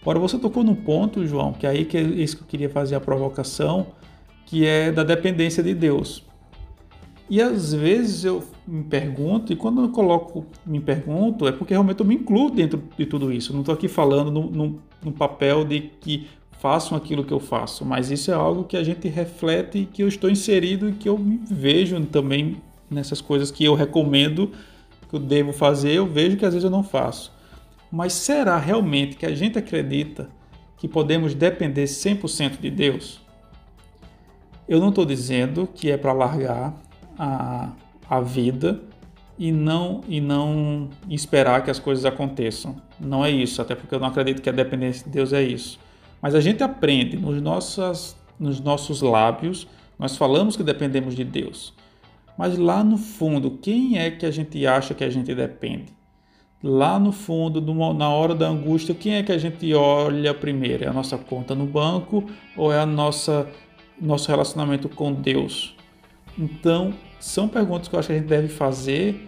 Agora, 0.00 0.18
você 0.18 0.38
tocou 0.38 0.64
num 0.64 0.74
ponto, 0.74 1.26
João, 1.26 1.52
que 1.52 1.66
é 1.66 1.70
aí 1.70 1.84
que 1.84 1.98
é 1.98 2.00
isso 2.00 2.38
que 2.38 2.42
eu 2.42 2.46
queria 2.46 2.70
fazer 2.70 2.94
a 2.94 3.00
provocação, 3.00 3.88
que 4.46 4.64
é 4.66 4.90
da 4.90 5.04
dependência 5.04 5.62
de 5.62 5.74
Deus. 5.74 6.29
E 7.30 7.40
às 7.40 7.72
vezes 7.72 8.24
eu 8.24 8.42
me 8.66 8.82
pergunto, 8.82 9.52
e 9.52 9.56
quando 9.56 9.82
eu 9.82 9.88
coloco 9.90 10.44
me 10.66 10.80
pergunto, 10.80 11.46
é 11.46 11.52
porque 11.52 11.72
realmente 11.72 12.00
eu 12.00 12.06
me 12.06 12.16
incluo 12.16 12.50
dentro 12.50 12.82
de 12.98 13.06
tudo 13.06 13.32
isso. 13.32 13.52
Eu 13.52 13.54
não 13.54 13.60
estou 13.60 13.72
aqui 13.72 13.86
falando 13.86 14.32
no, 14.32 15.12
papel 15.12 15.64
de 15.64 15.80
que 16.00 16.26
façam 16.58 16.98
aquilo 16.98 17.24
que 17.24 17.32
eu 17.32 17.38
faço, 17.38 17.84
mas 17.84 18.10
isso 18.10 18.32
é 18.32 18.34
algo 18.34 18.64
que 18.64 18.76
a 18.76 18.82
gente 18.82 19.06
reflete 19.06 19.88
que 19.92 20.02
eu 20.02 20.08
estou 20.08 20.28
inserido 20.28 20.88
e 20.88 20.92
que 20.92 21.08
eu 21.08 21.16
me 21.16 21.40
vejo 21.48 22.04
também 22.06 22.56
nessas 22.90 23.20
coisas 23.20 23.52
que 23.52 23.64
eu 23.64 23.76
recomendo 23.76 24.50
que 25.08 25.14
eu 25.14 25.20
devo 25.20 25.52
fazer, 25.52 25.92
eu 25.92 26.06
vejo 26.06 26.36
que 26.36 26.44
às 26.44 26.52
vezes 26.52 26.64
eu 26.64 26.70
não 26.70 26.82
faço. 26.82 27.32
Mas 27.92 28.12
será 28.12 28.58
realmente 28.58 29.16
que 29.16 29.24
a 29.24 29.34
gente 29.34 29.56
acredita 29.56 30.28
que 30.76 30.88
podemos 30.88 31.32
depender 31.32 31.84
100% 31.84 32.60
de 32.60 32.70
Deus? 32.70 33.20
Eu 34.68 34.80
não 34.80 34.88
estou 34.88 35.04
dizendo 35.04 35.68
que 35.72 35.90
é 35.90 35.96
para 35.96 36.12
largar 36.12 36.89
a, 37.20 37.68
a 38.08 38.20
vida 38.22 38.80
e 39.38 39.52
não, 39.52 40.00
e 40.08 40.22
não 40.22 40.88
esperar 41.08 41.62
que 41.62 41.70
as 41.70 41.78
coisas 41.78 42.06
aconteçam. 42.06 42.76
Não 42.98 43.22
é 43.22 43.30
isso, 43.30 43.60
até 43.60 43.74
porque 43.74 43.94
eu 43.94 44.00
não 44.00 44.08
acredito 44.08 44.40
que 44.40 44.48
a 44.48 44.52
dependência 44.52 45.04
de 45.04 45.10
Deus 45.10 45.34
é 45.34 45.42
isso. 45.42 45.78
Mas 46.22 46.34
a 46.34 46.40
gente 46.40 46.62
aprende 46.62 47.18
nos, 47.18 47.40
nossas, 47.42 48.16
nos 48.38 48.58
nossos 48.58 49.02
lábios, 49.02 49.68
nós 49.98 50.16
falamos 50.16 50.56
que 50.56 50.62
dependemos 50.62 51.14
de 51.14 51.24
Deus. 51.24 51.74
Mas 52.38 52.56
lá 52.56 52.82
no 52.82 52.96
fundo, 52.96 53.50
quem 53.50 53.98
é 53.98 54.10
que 54.10 54.24
a 54.24 54.30
gente 54.30 54.66
acha 54.66 54.94
que 54.94 55.04
a 55.04 55.10
gente 55.10 55.34
depende? 55.34 55.92
Lá 56.62 56.98
no 56.98 57.12
fundo, 57.12 57.60
na 57.94 58.08
hora 58.08 58.34
da 58.34 58.48
angústia, 58.48 58.94
quem 58.94 59.14
é 59.14 59.22
que 59.22 59.32
a 59.32 59.38
gente 59.38 59.72
olha 59.74 60.32
primeiro? 60.32 60.84
É 60.84 60.88
a 60.88 60.92
nossa 60.92 61.18
conta 61.18 61.54
no 61.54 61.66
banco 61.66 62.24
ou 62.56 62.72
é 62.72 62.78
a 62.78 62.86
nossa 62.86 63.46
nosso 64.00 64.30
relacionamento 64.30 64.88
com 64.88 65.12
Deus? 65.12 65.76
Então, 66.38 66.94
são 67.20 67.46
perguntas 67.46 67.86
que 67.86 67.94
eu 67.94 67.98
acho 68.00 68.08
que 68.08 68.14
a 68.14 68.18
gente 68.18 68.28
deve 68.28 68.48
fazer 68.48 69.26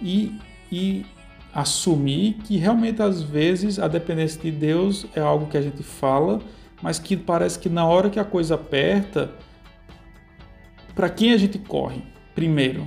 e, 0.00 0.38
e 0.70 1.04
assumir 1.52 2.34
que 2.44 2.58
realmente 2.58 3.02
às 3.02 3.22
vezes 3.22 3.78
a 3.78 3.88
dependência 3.88 4.40
de 4.40 4.50
Deus 4.50 5.06
é 5.16 5.20
algo 5.20 5.46
que 5.46 5.56
a 5.56 5.62
gente 5.62 5.82
fala, 5.82 6.40
mas 6.82 6.98
que 6.98 7.16
parece 7.16 7.58
que 7.58 7.70
na 7.70 7.86
hora 7.86 8.10
que 8.10 8.20
a 8.20 8.24
coisa 8.24 8.54
aperta, 8.54 9.30
para 10.94 11.08
quem 11.08 11.32
a 11.32 11.36
gente 11.38 11.58
corre 11.58 12.02
primeiro? 12.34 12.86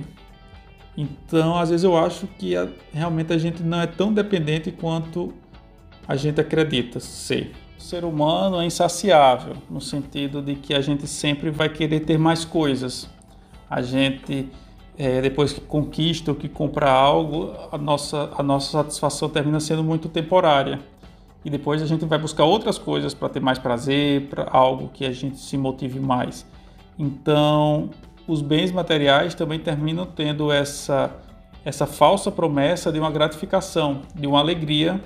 Então, 0.96 1.58
às 1.58 1.70
vezes 1.70 1.84
eu 1.84 1.96
acho 1.96 2.26
que 2.26 2.56
a, 2.56 2.68
realmente 2.92 3.32
a 3.32 3.38
gente 3.38 3.62
não 3.62 3.80
é 3.80 3.86
tão 3.86 4.12
dependente 4.12 4.70
quanto 4.70 5.34
a 6.06 6.14
gente 6.14 6.40
acredita 6.40 7.00
ser. 7.00 7.52
O 7.76 7.82
ser 7.82 8.04
humano 8.04 8.60
é 8.60 8.64
insaciável, 8.64 9.56
no 9.68 9.80
sentido 9.80 10.40
de 10.40 10.54
que 10.54 10.72
a 10.72 10.80
gente 10.80 11.06
sempre 11.06 11.50
vai 11.50 11.68
querer 11.68 12.00
ter 12.00 12.16
mais 12.16 12.44
coisas 12.44 13.10
a 13.68 13.82
gente 13.82 14.48
é, 14.98 15.20
depois 15.20 15.52
que 15.52 15.60
conquista 15.60 16.30
ou 16.30 16.36
que 16.36 16.48
compra 16.48 16.90
algo, 16.90 17.52
a 17.70 17.76
nossa, 17.76 18.30
a 18.36 18.42
nossa 18.42 18.72
satisfação 18.72 19.28
termina 19.28 19.60
sendo 19.60 19.84
muito 19.84 20.08
temporária. 20.08 20.80
E 21.44 21.50
depois 21.50 21.80
a 21.82 21.86
gente 21.86 22.04
vai 22.04 22.18
buscar 22.18 22.44
outras 22.44 22.78
coisas 22.78 23.14
para 23.14 23.28
ter 23.28 23.40
mais 23.40 23.58
prazer, 23.58 24.28
para 24.28 24.48
algo 24.50 24.88
que 24.92 25.04
a 25.04 25.12
gente 25.12 25.38
se 25.38 25.56
motive 25.56 26.00
mais. 26.00 26.46
Então, 26.98 27.90
os 28.26 28.42
bens 28.42 28.72
materiais 28.72 29.34
também 29.34 29.60
terminam 29.60 30.06
tendo 30.06 30.50
essa, 30.50 31.14
essa 31.64 31.86
falsa 31.86 32.32
promessa 32.32 32.90
de 32.90 32.98
uma 32.98 33.10
gratificação, 33.10 34.02
de 34.14 34.26
uma 34.26 34.40
alegria 34.40 35.00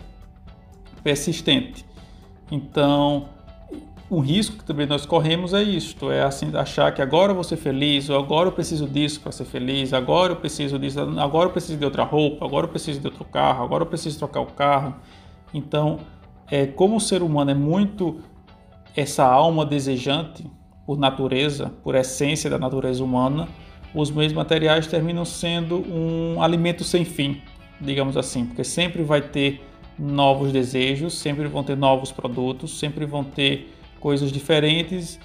persistente. 1.03 1.85
Então, 2.51 3.29
um 4.11 4.18
risco 4.18 4.57
que 4.59 4.64
também 4.64 4.87
nós 4.87 5.07
corremos 5.07 5.55
é 5.55 5.62
isto, 5.62 6.11
é 6.11 6.23
assim 6.23 6.51
achar 6.57 6.92
que 6.92 7.01
agora 7.01 7.31
eu 7.31 7.35
vou 7.37 7.44
ser 7.44 7.57
feliz, 7.57 8.11
ou 8.11 8.18
agora 8.18 8.49
eu 8.49 8.53
preciso 8.53 8.88
disso 8.88 9.20
para 9.20 9.31
ser 9.31 9.44
feliz, 9.44 9.92
agora 9.92 10.33
eu 10.33 10.37
preciso 10.37 10.79
disso, 10.81 10.99
agora 11.01 11.49
eu 11.49 11.53
preciso 11.53 11.79
de 11.79 11.85
outra 11.85 12.03
roupa, 12.03 12.44
agora 12.44 12.66
eu 12.66 12.70
preciso 12.70 12.99
de 12.99 13.07
outro 13.07 13.25
carro, 13.25 13.62
agora 13.62 13.85
eu 13.85 13.87
preciso 13.87 14.18
trocar 14.18 14.40
o 14.40 14.46
carro. 14.46 14.96
Então, 15.55 16.01
é, 16.51 16.66
como 16.66 16.96
o 16.96 17.01
ser 17.01 17.23
humano 17.23 17.53
é 17.53 17.55
muito 17.55 18.18
essa 18.96 19.25
alma 19.25 19.64
desejante 19.64 20.44
por 20.85 20.99
natureza, 20.99 21.73
por 21.85 21.94
essência 21.94 22.51
da 22.51 22.59
natureza 22.59 23.05
humana, 23.05 23.46
os 23.94 24.11
meios 24.11 24.33
materiais 24.33 24.88
terminam 24.88 25.25
sendo 25.25 25.85
um 25.88 26.42
alimento 26.42 26.83
sem 26.83 27.05
fim, 27.05 27.40
digamos 27.81 28.16
assim, 28.16 28.44
porque 28.44 28.64
sempre 28.64 29.05
vai 29.05 29.20
ter 29.20 29.64
novos 29.96 30.51
desejos, 30.51 31.16
sempre 31.16 31.46
vão 31.46 31.62
ter 31.62 31.77
novos 31.77 32.11
produtos, 32.11 32.77
sempre 32.77 33.07
vão 33.07 33.23
ter 33.23 33.80
coisas 34.00 34.32
diferentes. 34.32 35.20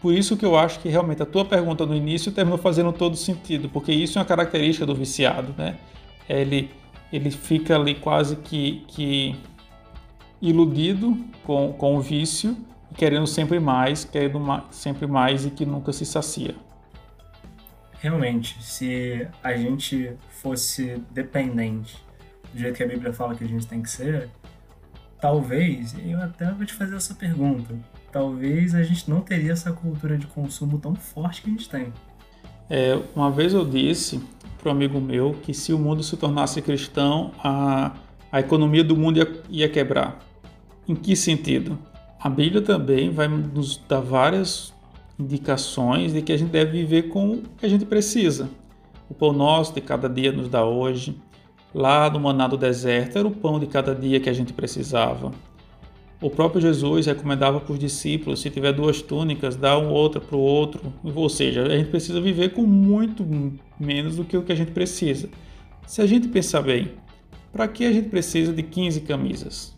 Por 0.00 0.12
isso 0.12 0.36
que 0.36 0.44
eu 0.44 0.56
acho 0.56 0.80
que 0.80 0.88
realmente 0.88 1.22
a 1.22 1.26
tua 1.26 1.44
pergunta 1.44 1.86
no 1.86 1.94
início 1.94 2.30
terminou 2.30 2.58
fazendo 2.58 2.92
todo 2.92 3.16
sentido, 3.16 3.68
porque 3.68 3.92
isso 3.92 4.18
é 4.18 4.20
uma 4.20 4.26
característica 4.26 4.84
do 4.84 4.94
viciado, 4.94 5.54
né? 5.56 5.76
Ele, 6.28 6.70
ele 7.12 7.30
fica 7.30 7.76
ali 7.76 7.94
quase 7.94 8.36
que, 8.36 8.84
que 8.88 9.36
iludido 10.40 11.16
com, 11.44 11.72
com 11.72 11.96
o 11.96 12.00
vício, 12.00 12.56
querendo 12.96 13.26
sempre 13.26 13.60
mais, 13.60 14.04
querendo 14.04 14.40
sempre 14.70 15.06
mais 15.06 15.46
e 15.46 15.50
que 15.50 15.64
nunca 15.64 15.92
se 15.92 16.04
sacia. 16.04 16.54
Realmente, 18.00 18.60
se 18.60 19.28
a 19.42 19.54
gente 19.54 20.12
fosse 20.30 21.00
dependente 21.12 21.96
do 22.52 22.58
jeito 22.58 22.76
que 22.76 22.82
a 22.82 22.88
Bíblia 22.88 23.12
fala 23.12 23.36
que 23.36 23.44
a 23.44 23.46
gente 23.46 23.64
tem 23.66 23.80
que 23.80 23.88
ser, 23.88 24.28
talvez, 25.20 25.94
eu 26.04 26.20
até 26.20 26.50
vou 26.50 26.66
te 26.66 26.72
fazer 26.72 26.96
essa 26.96 27.14
pergunta, 27.14 27.72
talvez 28.12 28.74
a 28.74 28.82
gente 28.82 29.08
não 29.08 29.20
teria 29.22 29.52
essa 29.52 29.72
cultura 29.72 30.18
de 30.18 30.26
consumo 30.26 30.78
tão 30.78 30.94
forte 30.94 31.42
que 31.42 31.48
a 31.48 31.52
gente 31.52 31.68
tem. 31.68 31.92
É, 32.68 32.98
uma 33.16 33.30
vez 33.30 33.54
eu 33.54 33.64
disse 33.64 34.22
para 34.58 34.70
um 34.70 34.72
amigo 34.72 35.00
meu 35.00 35.34
que 35.42 35.52
se 35.52 35.72
o 35.72 35.78
mundo 35.78 36.02
se 36.02 36.16
tornasse 36.16 36.60
cristão, 36.62 37.32
a, 37.42 37.92
a 38.30 38.40
economia 38.40 38.84
do 38.84 38.96
mundo 38.96 39.18
ia, 39.18 39.42
ia 39.50 39.68
quebrar. 39.68 40.20
Em 40.86 40.94
que 40.94 41.16
sentido? 41.16 41.78
A 42.20 42.28
Bíblia 42.28 42.62
também 42.62 43.10
vai 43.10 43.26
nos 43.26 43.76
dar 43.88 44.00
várias 44.00 44.72
indicações 45.18 46.12
de 46.12 46.22
que 46.22 46.32
a 46.32 46.36
gente 46.36 46.50
deve 46.50 46.72
viver 46.72 47.08
com 47.08 47.32
o 47.32 47.42
que 47.58 47.66
a 47.66 47.68
gente 47.68 47.84
precisa. 47.84 48.48
O 49.08 49.14
pão 49.14 49.32
nosso 49.32 49.74
de 49.74 49.80
cada 49.80 50.08
dia 50.08 50.32
nos 50.32 50.48
dá 50.48 50.64
hoje. 50.64 51.16
Lá 51.74 52.08
no 52.10 52.20
maná 52.20 52.46
do 52.46 52.56
deserto 52.56 53.18
era 53.18 53.26
o 53.26 53.30
pão 53.30 53.58
de 53.58 53.66
cada 53.66 53.94
dia 53.94 54.20
que 54.20 54.28
a 54.28 54.32
gente 54.32 54.52
precisava. 54.52 55.32
O 56.22 56.30
próprio 56.30 56.60
Jesus 56.60 57.06
recomendava 57.06 57.58
para 57.58 57.72
os 57.72 57.78
discípulos, 57.80 58.40
se 58.40 58.48
tiver 58.48 58.72
duas 58.72 59.02
túnicas, 59.02 59.56
dá 59.56 59.76
uma 59.76 59.90
outra 59.90 60.20
para 60.20 60.36
o 60.36 60.40
outro. 60.40 60.80
Ou 61.02 61.28
seja, 61.28 61.64
a 61.64 61.76
gente 61.76 61.90
precisa 61.90 62.20
viver 62.20 62.50
com 62.50 62.62
muito 62.62 63.26
menos 63.78 64.14
do 64.14 64.24
que 64.24 64.36
o 64.36 64.42
que 64.44 64.52
a 64.52 64.54
gente 64.54 64.70
precisa. 64.70 65.28
Se 65.84 66.00
a 66.00 66.06
gente 66.06 66.28
pensar 66.28 66.62
bem, 66.62 66.92
para 67.52 67.66
que 67.66 67.84
a 67.84 67.92
gente 67.92 68.08
precisa 68.08 68.52
de 68.52 68.62
15 68.62 69.00
camisas? 69.00 69.76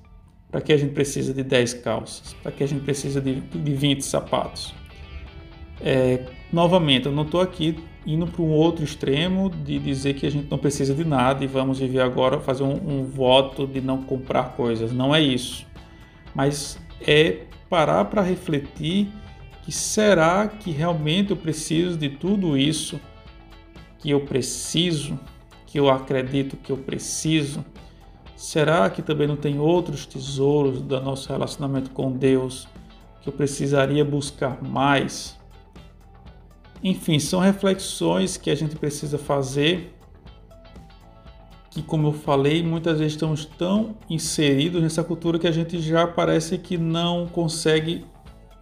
Para 0.51 0.61
que 0.61 0.71
a 0.71 0.77
gente 0.77 0.93
precisa 0.93 1.33
de 1.33 1.43
10 1.43 1.75
calças? 1.75 2.35
Para 2.43 2.53
que 2.53 2.63
a 2.63 2.69
gente 2.69 2.83
precisa 2.83 3.23
de, 3.23 3.41
de 3.41 3.75
20 3.75 4.03
sapatos? 4.05 4.75
É, 5.81 6.27
novamente, 6.53 7.07
eu 7.07 7.13
não 7.13 7.23
estou 7.23 7.41
aqui 7.41 7.75
indo 8.07 8.27
para 8.27 8.43
um 8.43 8.51
outro 8.51 8.85
extremo 8.85 9.49
de 9.49 9.79
dizer 9.79 10.13
que 10.13 10.27
a 10.27 10.31
gente 10.31 10.51
não 10.51 10.59
precisa 10.59 10.95
de 10.95 11.07
nada 11.07 11.43
e 11.43 11.47
vamos 11.47 11.79
viver 11.79 12.01
agora, 12.01 12.39
fazer 12.39 12.65
um, 12.65 13.01
um 13.01 13.03
voto 13.03 13.67
de 13.67 13.81
não 13.81 14.03
comprar 14.03 14.55
coisas. 14.55 14.93
Não 14.93 15.15
é 15.15 15.23
isso 15.23 15.73
mas 16.35 16.79
é 17.01 17.43
parar 17.69 18.07
para 18.07 18.23
refletir 18.23 19.09
que 19.63 19.73
será 19.73 20.47
que 20.47 20.71
realmente 20.71 21.31
eu 21.31 21.37
preciso 21.37 21.97
de 21.97 22.11
tudo 22.11 22.57
isso 22.57 23.01
que 23.99 24.11
eu 24.11 24.21
preciso, 24.21 25.19
que 25.67 25.81
eu 25.81 25.89
acredito 25.89 26.57
que 26.57 26.71
eu 26.71 26.77
preciso? 26.77 27.65
Será 28.37 28.91
que 28.91 29.01
também 29.01 29.27
não 29.27 29.37
tem 29.37 29.59
outros 29.59 30.05
tesouros 30.05 30.83
do 30.83 31.01
nosso 31.01 31.29
relacionamento 31.31 31.91
com 31.91 32.13
Deus 32.13 32.69
que 33.23 33.29
eu 33.29 33.33
precisaria 33.33 34.05
buscar 34.05 34.63
mais? 34.63 35.39
Enfim, 36.83 37.19
são 37.19 37.41
reflexões 37.41 38.37
que 38.37 38.51
a 38.51 38.55
gente 38.55 38.77
precisa 38.77 39.17
fazer 39.17 39.95
que, 41.75 41.83
como 41.83 42.07
eu 42.09 42.13
falei, 42.13 42.63
muitas 42.63 42.99
vezes 43.01 43.15
estamos 43.15 43.45
tão 43.45 43.97
inseridos 44.09 44.81
nessa 44.81 45.03
cultura 45.03 45.39
que 45.41 45.47
a 45.49 45.53
gente 45.53 45.81
já 45.81 46.07
parece 46.07 46.57
que 46.57 46.79
não 46.79 47.27
consegue 47.27 48.07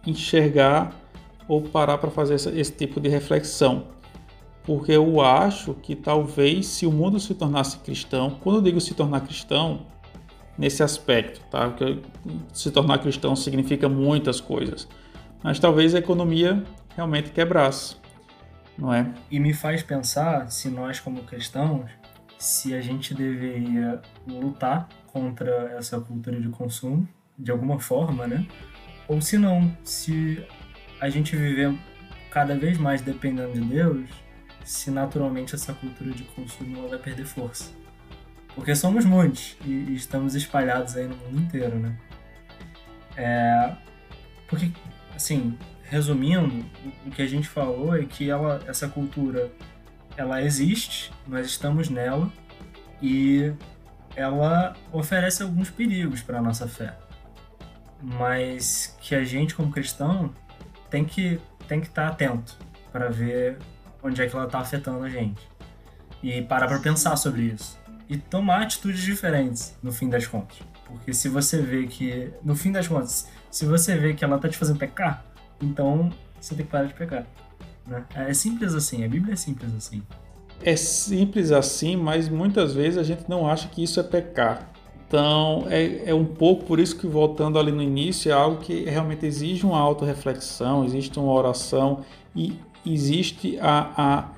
enxergar 0.05 0.99
ou 1.47 1.61
parar 1.61 1.99
para 1.99 2.09
fazer 2.09 2.35
esse, 2.35 2.49
esse 2.49 2.71
tipo 2.71 2.99
de 2.99 3.09
reflexão. 3.09 3.85
Porque 4.63 4.93
eu 4.93 5.21
acho 5.21 5.75
que 5.75 5.95
talvez 5.95 6.65
se 6.65 6.87
o 6.87 6.91
mundo 6.91 7.19
se 7.19 7.35
tornasse 7.35 7.77
cristão, 7.79 8.37
quando 8.41 8.55
eu 8.57 8.61
digo 8.63 8.81
se 8.81 8.95
tornar 8.95 9.21
cristão, 9.21 9.85
nesse 10.57 10.81
aspecto, 10.81 11.41
tá? 11.51 11.69
Porque 11.69 11.99
se 12.51 12.71
tornar 12.71 12.99
cristão 12.99 13.35
significa 13.35 13.89
muitas 13.89 14.39
coisas, 14.39 14.87
mas 15.43 15.59
talvez 15.59 15.93
a 15.95 15.99
economia 15.99 16.63
realmente 16.95 17.31
quebrasse, 17.31 17.95
não 18.77 18.93
é? 18.93 19.11
E 19.29 19.39
me 19.39 19.53
faz 19.53 19.83
pensar 19.83 20.51
se 20.51 20.69
nós 20.69 20.99
como 20.99 21.23
cristãos 21.23 21.89
se 22.43 22.75
a 22.75 22.81
gente 22.81 23.13
deveria 23.13 24.01
lutar 24.27 24.89
contra 25.07 25.77
essa 25.77 25.97
cultura 26.01 26.41
de 26.41 26.49
consumo 26.49 27.07
de 27.39 27.49
alguma 27.51 27.79
forma, 27.79 28.27
né? 28.27 28.45
Ou 29.07 29.21
se 29.21 29.37
não, 29.37 29.73
se 29.81 30.45
a 30.99 31.07
gente 31.07 31.37
viver 31.37 31.73
cada 32.29 32.53
vez 32.53 32.77
mais 32.77 32.99
dependendo 32.99 33.53
de 33.53 33.61
Deus, 33.61 34.09
se 34.65 34.91
naturalmente 34.91 35.55
essa 35.55 35.73
cultura 35.73 36.11
de 36.11 36.23
consumo 36.23 36.79
ela 36.79 36.89
vai 36.89 36.99
perder 36.99 37.23
força. 37.23 37.71
Porque 38.53 38.75
somos 38.75 39.05
muitos 39.05 39.55
e, 39.65 39.93
estamos 39.93 40.35
espalhados 40.35 40.97
aí 40.97 41.07
no 41.07 41.15
mundo 41.15 41.43
inteiro, 41.43 41.79
né? 41.79 41.97
É, 43.15 43.73
porque, 44.49 44.69
assim, 45.15 45.57
resumindo, 45.83 46.65
o 47.05 47.09
que 47.09 47.21
a 47.21 47.27
gente 47.27 47.47
falou 47.47 47.95
é 47.95 48.03
que 48.03 48.29
ela, 48.29 48.61
essa 48.67 48.89
cultura 48.89 49.49
ela 50.15 50.41
existe, 50.41 51.11
nós 51.27 51.45
estamos 51.45 51.89
nela 51.89 52.31
e 53.01 53.53
ela 54.15 54.75
oferece 54.91 55.43
alguns 55.43 55.69
perigos 55.69 56.21
para 56.21 56.39
a 56.39 56.41
nossa 56.41 56.67
fé. 56.67 56.95
Mas 58.01 58.95
que 58.99 59.15
a 59.15 59.23
gente, 59.23 59.55
como 59.55 59.71
cristão, 59.71 60.33
tem 60.89 61.05
que 61.05 61.39
tem 61.67 61.79
que 61.79 61.87
estar 61.87 62.07
tá 62.07 62.09
atento 62.09 62.57
para 62.91 63.09
ver 63.09 63.57
onde 64.01 64.21
é 64.21 64.27
que 64.27 64.35
ela 64.35 64.45
está 64.45 64.59
afetando 64.59 65.03
a 65.03 65.09
gente. 65.09 65.41
E 66.21 66.41
parar 66.41 66.67
para 66.67 66.79
pensar 66.79 67.15
sobre 67.15 67.43
isso. 67.43 67.79
E 68.07 68.17
tomar 68.17 68.63
atitudes 68.63 69.01
diferentes, 69.01 69.77
no 69.81 69.91
fim 69.91 70.09
das 70.09 70.27
contas. 70.27 70.59
Porque 70.85 71.13
se 71.13 71.27
você 71.29 71.61
vê 71.61 71.87
que, 71.87 72.31
no 72.43 72.55
fim 72.55 72.71
das 72.71 72.87
contas, 72.87 73.27
se 73.49 73.65
você 73.65 73.97
vê 73.97 74.13
que 74.13 74.23
ela 74.23 74.35
está 74.35 74.47
te 74.47 74.57
fazendo 74.57 74.77
pecar, 74.77 75.25
então 75.61 76.11
você 76.39 76.53
tem 76.55 76.65
que 76.65 76.71
parar 76.71 76.85
de 76.85 76.93
pecar. 76.93 77.25
Né? 77.87 78.05
É 78.15 78.33
simples 78.33 78.73
assim, 78.73 79.03
a 79.03 79.07
Bíblia 79.07 79.33
é 79.33 79.35
simples 79.35 79.73
assim. 79.75 80.01
É 80.63 80.75
simples 80.75 81.51
assim, 81.51 81.95
mas 81.95 82.29
muitas 82.29 82.73
vezes 82.73 82.97
a 82.97 83.03
gente 83.03 83.23
não 83.27 83.47
acha 83.47 83.67
que 83.67 83.83
isso 83.83 83.99
é 83.99 84.03
pecar. 84.03 84.69
Então 85.07 85.65
é, 85.69 86.09
é 86.09 86.13
um 86.13 86.25
pouco 86.25 86.65
por 86.65 86.79
isso 86.79 86.97
que 86.97 87.05
voltando 87.05 87.59
ali 87.59 87.71
no 87.71 87.81
início 87.81 88.31
é 88.31 88.33
algo 88.33 88.57
que 88.61 88.85
realmente 88.85 89.25
exige 89.25 89.65
uma 89.65 89.77
autorreflexão, 89.79 90.85
existe 90.85 91.19
uma 91.19 91.31
oração 91.31 92.03
e 92.35 92.57
existe 92.85 93.59
a, 93.61 93.91
a 93.95 94.29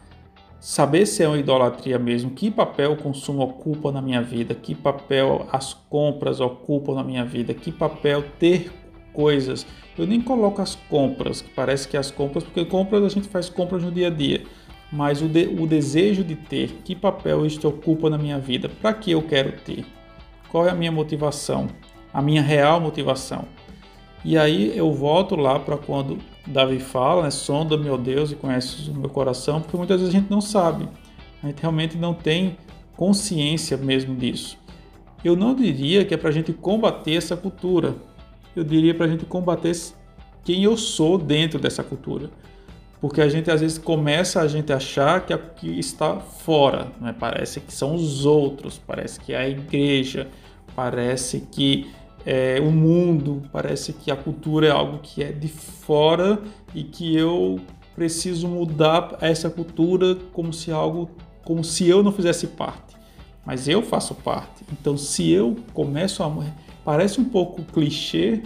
saber 0.60 1.05
se 1.05 1.21
é 1.23 1.27
uma 1.27 1.38
idolatria 1.38 1.99
mesmo, 1.99 2.31
que 2.31 2.49
papel 2.49 2.93
o 2.93 2.97
consumo 2.97 3.43
ocupa 3.43 3.91
na 3.91 4.01
minha 4.01 4.21
vida, 4.21 4.55
que 4.55 4.73
papel 4.73 5.47
as 5.51 5.73
compras 5.73 6.39
ocupam 6.39 6.95
na 6.95 7.03
minha 7.03 7.23
vida, 7.23 7.53
que 7.53 7.71
papel 7.71 8.23
ter 8.39 8.71
coisas. 9.15 9.65
Eu 9.97 10.06
nem 10.06 10.19
coloco 10.19 10.62
as 10.62 10.75
compras, 10.75 11.41
que 11.41 11.49
parece 11.49 11.88
que 11.88 11.95
as 11.95 12.12
compras, 12.12 12.43
porque 12.43 12.65
compras 12.65 13.04
a 13.04 13.10
gente 13.10 13.28
faz 13.30 13.49
compras 13.49 13.82
no 13.82 13.91
dia 13.91 14.08
a 14.08 14.10
dia, 14.10 14.43
mas 14.91 15.21
o, 15.21 15.28
de, 15.28 15.45
o 15.47 15.65
desejo 15.65 16.23
de 16.23 16.36
ter, 16.36 16.82
que 16.84 16.95
papel 16.95 17.45
isto 17.45 17.67
ocupa 17.67 18.10
na 18.10 18.17
minha 18.17 18.38
vida, 18.38 18.69
para 18.69 18.93
que 18.93 19.12
eu 19.12 19.21
quero 19.21 19.54
ter, 19.54 19.86
qual 20.49 20.67
é 20.67 20.71
a 20.71 20.75
minha 20.75 20.91
motivação, 20.91 21.67
a 22.13 22.21
minha 22.21 22.41
real 22.41 22.80
motivação. 22.80 23.45
E 24.23 24.38
aí 24.38 24.78
eu 24.78 24.91
volto 24.91 25.36
lá 25.36 25.60
para 25.60 25.78
quando 25.78 26.17
Davi 26.47 26.80
fala, 26.80 27.23
né, 27.23 27.32
sonda 27.32 27.78
meu 27.78 27.97
Deus 27.97 28.32
e 28.32 28.36
conhece 28.36 28.89
o 28.89 28.93
meu 28.93 29.10
coração, 29.10 29.62
porque 29.62 29.78
muitas 29.78 30.01
vezes 30.01 30.13
a 30.13 30.19
gente 30.19 30.30
não 30.30 30.41
sabe, 30.41 30.88
a 31.41 31.47
gente 31.47 31.62
realmente 31.62 31.97
não 31.97 32.13
tem 32.13 32.58
consciência 32.97 33.78
mesmo 33.78 34.15
disso. 34.15 34.58
Eu 35.23 35.36
não 35.36 35.56
diria 35.56 36.06
que 36.06 36.13
é 36.13 36.17
para 36.17 36.30
a 36.30 36.32
gente 36.32 36.54
combater 36.54 37.15
essa 37.15 37.36
cultura, 37.36 37.95
eu 38.55 38.63
diria 38.63 38.93
para 38.93 39.05
a 39.05 39.09
gente 39.09 39.25
combater 39.25 39.75
quem 40.43 40.63
eu 40.63 40.77
sou 40.77 41.17
dentro 41.17 41.59
dessa 41.59 41.83
cultura. 41.83 42.29
Porque 43.01 43.21
a 43.21 43.29
gente 43.29 43.51
às 43.51 43.61
vezes 43.61 43.77
começa 43.77 44.41
a 44.41 44.47
gente 44.47 44.71
achar 44.71 45.25
que, 45.25 45.37
que 45.37 45.79
está 45.79 46.19
fora, 46.19 46.87
né? 46.99 47.13
parece 47.17 47.59
que 47.59 47.73
são 47.73 47.93
os 47.93 48.25
outros, 48.25 48.79
parece 48.79 49.19
que 49.19 49.33
é 49.33 49.37
a 49.37 49.49
igreja, 49.49 50.27
parece 50.75 51.41
que 51.51 51.87
é, 52.25 52.59
o 52.59 52.71
mundo, 52.71 53.43
parece 53.51 53.93
que 53.93 54.09
a 54.09 54.15
cultura 54.15 54.67
é 54.67 54.71
algo 54.71 54.99
que 54.99 55.23
é 55.23 55.31
de 55.31 55.47
fora 55.47 56.41
e 56.73 56.83
que 56.83 57.15
eu 57.15 57.59
preciso 57.95 58.47
mudar 58.47 59.17
essa 59.21 59.49
cultura 59.49 60.15
como 60.33 60.51
se 60.51 60.71
algo, 60.71 61.09
como 61.43 61.63
se 61.63 61.87
eu 61.87 62.01
não 62.01 62.11
fizesse 62.11 62.47
parte. 62.47 62.95
Mas 63.45 63.67
eu 63.67 63.83
faço 63.83 64.15
parte. 64.15 64.65
Então, 64.71 64.97
se 64.97 65.29
eu 65.29 65.55
começo 65.73 66.23
a 66.23 66.29
parece 66.85 67.19
um 67.19 67.25
pouco 67.25 67.63
clichê, 67.63 68.43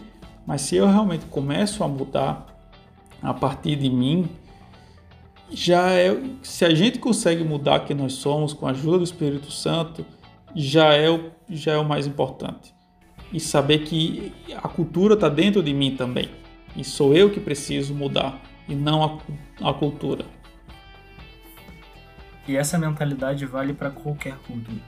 mas 0.47 0.61
se 0.61 0.77
eu 0.77 0.87
realmente 0.87 1.25
começo 1.25 1.83
a 1.83 1.87
mudar 1.87 2.47
a 3.21 3.33
partir 3.33 3.75
de 3.75 3.89
mim, 3.89 4.29
já 5.51 5.91
é, 5.91 6.17
se 6.41 6.63
a 6.63 6.73
gente 6.73 6.97
consegue 6.97 7.43
mudar 7.43 7.81
quem 7.81 7.95
nós 7.95 8.13
somos 8.13 8.53
com 8.53 8.65
a 8.65 8.71
ajuda 8.71 8.99
do 8.99 9.03
Espírito 9.03 9.51
Santo, 9.51 10.05
já 10.55 10.93
é 10.93 11.09
o, 11.09 11.31
já 11.49 11.73
é 11.73 11.77
o 11.77 11.83
mais 11.83 12.07
importante 12.07 12.73
e 13.31 13.39
saber 13.39 13.79
que 13.79 14.33
a 14.55 14.67
cultura 14.67 15.15
está 15.15 15.27
dentro 15.27 15.61
de 15.61 15.73
mim 15.73 15.95
também. 15.95 16.29
E 16.75 16.83
sou 16.83 17.15
eu 17.15 17.29
que 17.29 17.39
preciso 17.39 17.93
mudar 17.93 18.39
e 18.67 18.73
não 18.73 19.03
a, 19.03 19.69
a 19.69 19.73
cultura. 19.73 20.23
E 22.47 22.55
essa 22.55 22.77
mentalidade 22.77 23.45
vale 23.45 23.73
para 23.73 23.91
qualquer 23.91 24.35
cultura. 24.47 24.81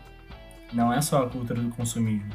Não 0.73 0.91
é 0.91 1.01
só 1.01 1.23
a 1.23 1.29
cultura 1.29 1.61
do 1.61 1.69
consumismo. 1.69 2.31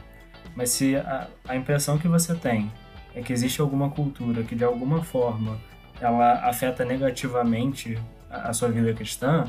Mas 0.56 0.70
se 0.70 0.96
a, 0.96 1.28
a 1.46 1.54
impressão 1.54 1.98
que 1.98 2.08
você 2.08 2.34
tem 2.34 2.72
é 3.14 3.20
que 3.20 3.32
existe 3.32 3.60
alguma 3.60 3.90
cultura 3.90 4.42
que 4.42 4.54
de 4.54 4.64
alguma 4.64 5.02
forma 5.04 5.58
ela 6.00 6.48
afeta 6.48 6.84
negativamente 6.84 7.98
a, 8.30 8.48
a 8.48 8.52
sua 8.54 8.68
vida 8.68 8.92
cristã, 8.94 9.44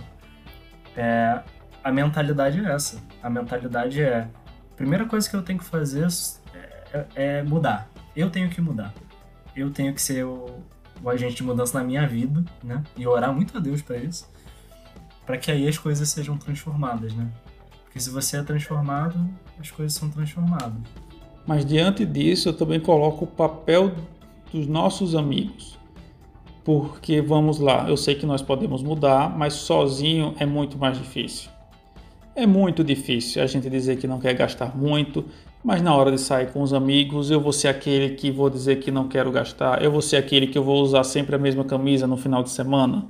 é, 0.96 1.42
a 1.84 1.92
mentalidade 1.92 2.60
é 2.60 2.72
essa. 2.72 3.02
A 3.24 3.30
mentalidade 3.30 4.02
é: 4.02 4.20
a 4.20 4.76
primeira 4.76 5.06
coisa 5.06 5.30
que 5.30 5.36
eu 5.36 5.42
tenho 5.42 5.60
que 5.60 5.66
fazer 5.66 6.08
é, 6.94 7.06
é 7.16 7.44
mudar. 7.44 7.90
Eu 8.16 8.30
tenho 8.30 8.50
que 8.50 8.60
mudar. 8.60 8.94
Eu 9.56 9.72
tenho 9.72 9.94
que 9.94 10.02
ser 10.02 10.26
o, 10.26 10.62
o 11.02 11.10
agente 11.10 11.36
de 11.36 11.44
mudança 11.44 11.78
na 11.80 11.86
minha 11.86 12.06
vida, 12.06 12.44
né? 12.64 12.84
E 12.96 13.08
orar 13.08 13.34
muito 13.34 13.58
a 13.58 13.62
Deus 13.62 13.82
para 13.82 13.98
isso, 13.98 14.30
para 15.26 15.38
que 15.38 15.50
aí 15.50 15.68
as 15.68 15.78
coisas 15.78 16.10
sejam 16.10 16.38
transformadas, 16.38 17.14
né? 17.14 17.32
Porque 17.98 18.04
se 18.04 18.10
você 18.12 18.38
é 18.38 18.44
transformado, 18.44 19.28
as 19.60 19.72
coisas 19.72 19.98
são 19.98 20.08
transformadas. 20.08 20.72
Mas 21.48 21.66
diante 21.66 22.06
disso, 22.06 22.50
eu 22.50 22.54
também 22.54 22.80
coloco 22.80 23.26
o 23.26 23.28
papel 23.28 23.92
dos 24.54 24.68
nossos 24.68 25.16
amigos. 25.16 25.80
Porque 26.64 27.22
vamos 27.22 27.58
lá, 27.58 27.90
eu 27.90 27.98
sei 27.98 28.14
que 28.14 28.26
nós 28.26 28.40
podemos 28.40 28.84
mudar, 28.84 29.36
mas 29.36 29.54
sozinho 29.54 30.36
é 30.38 30.46
muito 30.46 30.78
mais 30.78 30.96
difícil. 30.96 31.50
É 32.36 32.46
muito 32.46 32.84
difícil 32.84 33.42
a 33.42 33.48
gente 33.48 33.68
dizer 33.68 33.98
que 33.98 34.06
não 34.06 34.20
quer 34.20 34.36
gastar 34.36 34.78
muito, 34.78 35.26
mas 35.64 35.82
na 35.82 35.96
hora 35.96 36.12
de 36.12 36.20
sair 36.20 36.52
com 36.52 36.62
os 36.62 36.74
amigos, 36.74 37.32
eu 37.32 37.42
vou 37.42 37.52
ser 37.52 37.70
aquele 37.70 38.14
que 38.14 38.30
vou 38.30 38.48
dizer 38.48 38.76
que 38.76 38.92
não 38.92 39.08
quero 39.08 39.32
gastar, 39.32 39.82
eu 39.82 39.92
vou 39.92 40.04
ser 40.04 40.18
aquele 40.18 40.46
que 40.46 40.58
eu 40.58 40.64
vou 40.64 40.84
usar 40.84 41.04
sempre 41.04 41.36
a 41.36 41.40
mesma 41.40 41.64
camisa 41.64 42.06
no 42.06 42.16
final 42.16 42.44
de 42.44 42.52
semana. 42.52 43.08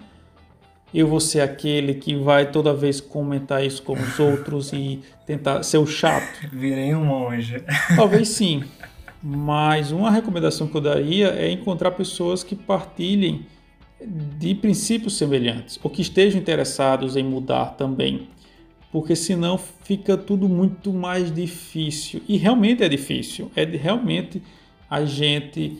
Eu 0.93 1.07
vou 1.07 1.19
ser 1.19 1.41
aquele 1.41 1.93
que 1.93 2.15
vai 2.15 2.49
toda 2.49 2.73
vez 2.73 3.01
comentar 3.01 3.63
isso 3.63 3.83
com 3.83 3.93
os 3.93 4.19
outros 4.19 4.71
e 4.71 5.01
tentar 5.25 5.63
ser 5.63 5.77
o 5.77 5.85
chato. 5.85 6.47
Virei 6.51 6.95
um 6.95 7.05
monge. 7.05 7.61
Talvez 7.95 8.29
sim. 8.29 8.63
Mas 9.21 9.91
uma 9.91 10.11
recomendação 10.11 10.67
que 10.67 10.77
eu 10.77 10.81
daria 10.81 11.29
é 11.29 11.51
encontrar 11.51 11.91
pessoas 11.91 12.43
que 12.43 12.55
partilhem 12.55 13.45
de 13.99 14.53
princípios 14.55 15.17
semelhantes 15.17 15.79
ou 15.83 15.89
que 15.89 16.01
estejam 16.01 16.39
interessados 16.39 17.17
em 17.17 17.23
mudar 17.23 17.75
também 17.75 18.29
porque 18.91 19.15
senão 19.15 19.57
fica 19.57 20.17
tudo 20.17 20.47
muito 20.47 20.93
mais 20.93 21.33
difícil. 21.33 22.21
E 22.27 22.37
realmente 22.37 22.83
é 22.83 22.89
difícil. 22.89 23.51
É 23.55 23.63
realmente 23.63 24.41
a 24.89 25.03
gente 25.03 25.77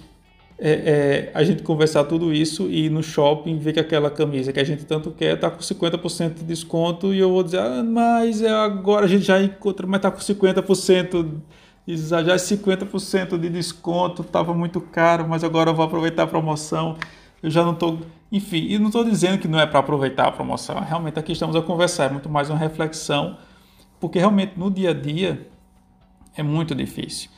é, 0.60 0.72
é, 0.72 1.32
a 1.36 1.43
gente 1.43 1.62
conversar 1.62 2.03
tudo 2.05 2.34
isso 2.34 2.64
e 2.68 2.86
ir 2.86 2.89
no 2.89 3.03
shopping 3.03 3.60
ver 3.60 3.74
que 3.74 3.80
aquela 3.80 4.10
camisa 4.10 4.51
que 4.51 4.60
a 4.60 4.64
gente 4.64 4.86
tanto 4.86 5.12
quer 5.12 5.36
está 5.36 5.51
com 5.51 5.60
50% 5.60 6.34
de 6.36 6.43
desconto 6.43 7.14
e 7.14 7.20
eu 7.20 7.30
vou 7.30 7.43
dizer, 7.43 7.60
ah, 7.60 7.84
mas 7.84 8.41
é 8.41 8.49
agora 8.49 9.05
a 9.05 9.08
gente 9.08 9.24
já 9.24 9.41
encontra, 9.41 9.86
mas 9.86 9.99
está 9.99 10.10
com 10.10 10.20
50%, 10.20 11.32
já 11.88 12.34
é 12.34 12.38
50% 12.38 13.38
de 13.38 13.49
desconto, 13.49 14.24
estava 14.24 14.53
muito 14.53 14.82
caro, 14.82 15.28
mas 15.28 15.43
agora 15.43 15.70
eu 15.70 15.76
vou 15.76 15.86
aproveitar 15.86 16.24
a 16.24 16.28
promoção. 16.28 16.97
eu 17.43 17.51
já 17.51 17.64
não 17.64 17.74
estou. 17.74 17.99
Enfim, 18.32 18.66
e 18.68 18.80
não 18.80 18.88
estou 18.88 19.03
dizendo 19.03 19.38
que 19.38 19.47
não 19.47 19.60
é 19.60 19.66
para 19.66 19.80
aproveitar 19.80 20.28
a 20.28 20.32
promoção. 20.32 20.80
Realmente 20.82 21.20
aqui 21.20 21.34
estamos 21.34 21.55
a 21.55 21.62
conversar, 21.62 22.05
é 22.05 22.10
muito 22.10 22.30
mais 22.30 22.49
uma 22.49 22.58
reflexão, 22.58 23.38
porque 23.99 24.20
realmente 24.20 24.53
no 24.58 24.72
dia 24.72 24.89
a 24.89 24.93
dia 24.93 25.47
é 26.36 26.43
muito 26.43 26.76
difícil. 26.76 27.30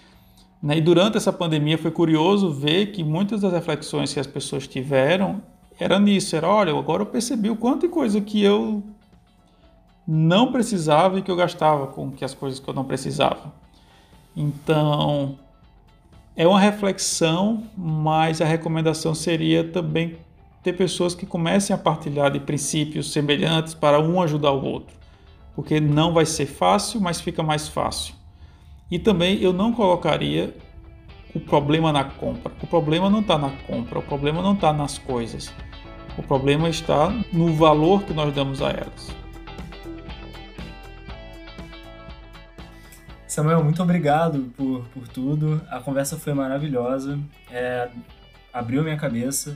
Né? 0.61 0.77
E 0.77 0.81
durante 0.81 1.17
essa 1.17 1.31
pandemia 1.31 1.77
foi 1.77 1.91
curioso 1.91 2.51
ver 2.51 2.87
que 2.87 3.03
muitas 3.03 3.41
das 3.41 3.53
reflexões 3.53 4.13
que 4.13 4.19
as 4.19 4.27
pessoas 4.27 4.67
tiveram 4.67 5.41
era 5.79 5.97
nisso, 5.97 6.35
era, 6.35 6.47
olha, 6.47 6.77
agora 6.77 7.03
eu 7.03 7.05
percebi 7.05 7.49
o 7.49 7.55
quanto 7.55 7.81
de 7.81 7.87
coisa 7.87 8.19
que 8.19 8.43
eu 8.43 8.83
não 10.05 10.51
precisava 10.51 11.19
e 11.19 11.21
que 11.21 11.31
eu 11.31 11.35
gastava 11.35 11.87
com 11.87 12.11
que 12.11 12.25
as 12.25 12.33
coisas 12.33 12.59
que 12.59 12.67
eu 12.67 12.73
não 12.73 12.83
precisava. 12.83 13.53
Então, 14.35 15.37
é 16.35 16.47
uma 16.47 16.59
reflexão, 16.59 17.63
mas 17.77 18.41
a 18.41 18.45
recomendação 18.45 19.15
seria 19.15 19.63
também 19.63 20.17
ter 20.63 20.73
pessoas 20.73 21.15
que 21.15 21.25
comecem 21.25 21.73
a 21.73 21.77
partilhar 21.77 22.31
de 22.31 22.39
princípios 22.39 23.11
semelhantes 23.13 23.73
para 23.73 23.99
um 23.99 24.21
ajudar 24.21 24.51
o 24.51 24.63
outro, 24.63 24.95
porque 25.55 25.79
não 25.79 26.13
vai 26.13 26.25
ser 26.25 26.45
fácil, 26.45 26.99
mas 26.99 27.21
fica 27.21 27.41
mais 27.41 27.67
fácil. 27.67 28.18
E 28.91 28.97
também 28.97 29.39
eu 29.41 29.53
não 29.53 29.71
colocaria 29.71 30.55
o 31.33 31.39
problema 31.39 31.91
na 31.93 32.03
compra. 32.03 32.51
O 32.61 32.67
problema 32.67 33.09
não 33.09 33.19
está 33.19 33.37
na 33.37 33.51
compra, 33.67 33.99
o 33.99 34.01
problema 34.01 34.41
não 34.41 34.53
está 34.53 34.73
nas 34.73 34.97
coisas. 34.97 35.53
O 36.17 36.23
problema 36.23 36.67
está 36.67 37.13
no 37.31 37.53
valor 37.53 38.03
que 38.03 38.13
nós 38.13 38.33
damos 38.33 38.61
a 38.61 38.71
elas. 38.71 39.15
Samuel, 43.27 43.63
muito 43.63 43.81
obrigado 43.81 44.51
por, 44.57 44.85
por 44.87 45.07
tudo. 45.07 45.61
A 45.69 45.79
conversa 45.79 46.17
foi 46.17 46.33
maravilhosa. 46.33 47.19
É, 47.51 47.87
abriu 48.51 48.83
minha 48.83 48.97
cabeça. 48.97 49.55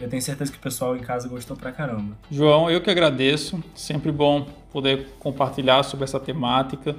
Eu 0.00 0.08
tenho 0.08 0.22
certeza 0.22 0.52
que 0.52 0.58
o 0.58 0.60
pessoal 0.60 0.96
em 0.96 1.00
casa 1.00 1.28
gostou 1.28 1.56
pra 1.56 1.72
caramba. 1.72 2.16
João, 2.30 2.70
eu 2.70 2.80
que 2.80 2.88
agradeço. 2.88 3.60
Sempre 3.74 4.12
bom 4.12 4.46
poder 4.72 5.08
compartilhar 5.18 5.82
sobre 5.82 6.04
essa 6.04 6.20
temática. 6.20 6.94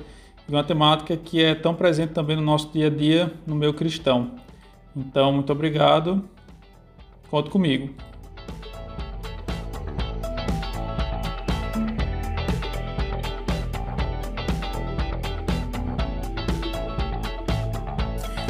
E 0.50 0.52
uma 0.52 0.64
temática 0.64 1.16
que 1.16 1.43
é 1.43 1.54
tão 1.54 1.76
presente 1.76 2.12
também 2.12 2.36
no 2.36 2.41
nosso 2.41 2.72
dia 2.74 2.88
a 2.88 2.89
dia, 2.89 3.32
no 3.45 3.54
meu 3.54 3.72
cristão. 3.72 4.32
Então, 4.95 5.32
muito 5.32 5.54
obrigado. 5.54 6.28
Conte 7.30 7.52
comigo. 7.52 7.93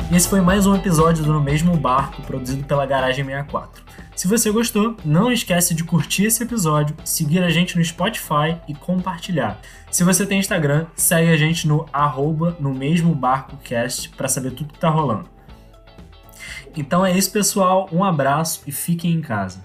Esse 0.10 0.30
foi 0.30 0.40
mais 0.40 0.66
um 0.66 0.74
episódio 0.76 1.26
do 1.26 1.34
No 1.34 1.42
Mesmo 1.42 1.76
Barco, 1.76 2.22
produzido 2.22 2.64
pela 2.64 2.86
Garagem 2.86 3.26
64. 3.26 3.89
Se 4.20 4.28
você 4.28 4.52
gostou, 4.52 4.98
não 5.06 5.32
esquece 5.32 5.74
de 5.74 5.82
curtir 5.82 6.26
esse 6.26 6.44
episódio, 6.44 6.94
seguir 7.06 7.42
a 7.42 7.50
gente 7.50 7.78
no 7.78 7.86
Spotify 7.86 8.58
e 8.68 8.76
compartilhar. 8.76 9.62
Se 9.90 10.04
você 10.04 10.26
tem 10.26 10.40
Instagram, 10.40 10.88
segue 10.94 11.32
a 11.32 11.38
gente 11.38 11.66
no 11.66 11.86
arroba 11.94 12.58
no 12.60 12.74
mesmo 12.74 13.16
barco 13.16 13.56
cast 13.64 14.10
para 14.10 14.28
saber 14.28 14.52
tudo 14.52 14.74
que 14.74 14.80
tá 14.80 14.90
rolando. 14.90 15.30
Então 16.76 17.06
é 17.06 17.18
isso, 17.18 17.32
pessoal. 17.32 17.88
Um 17.94 18.04
abraço 18.04 18.62
e 18.68 18.74
fiquem 18.74 19.14
em 19.14 19.22
casa. 19.22 19.64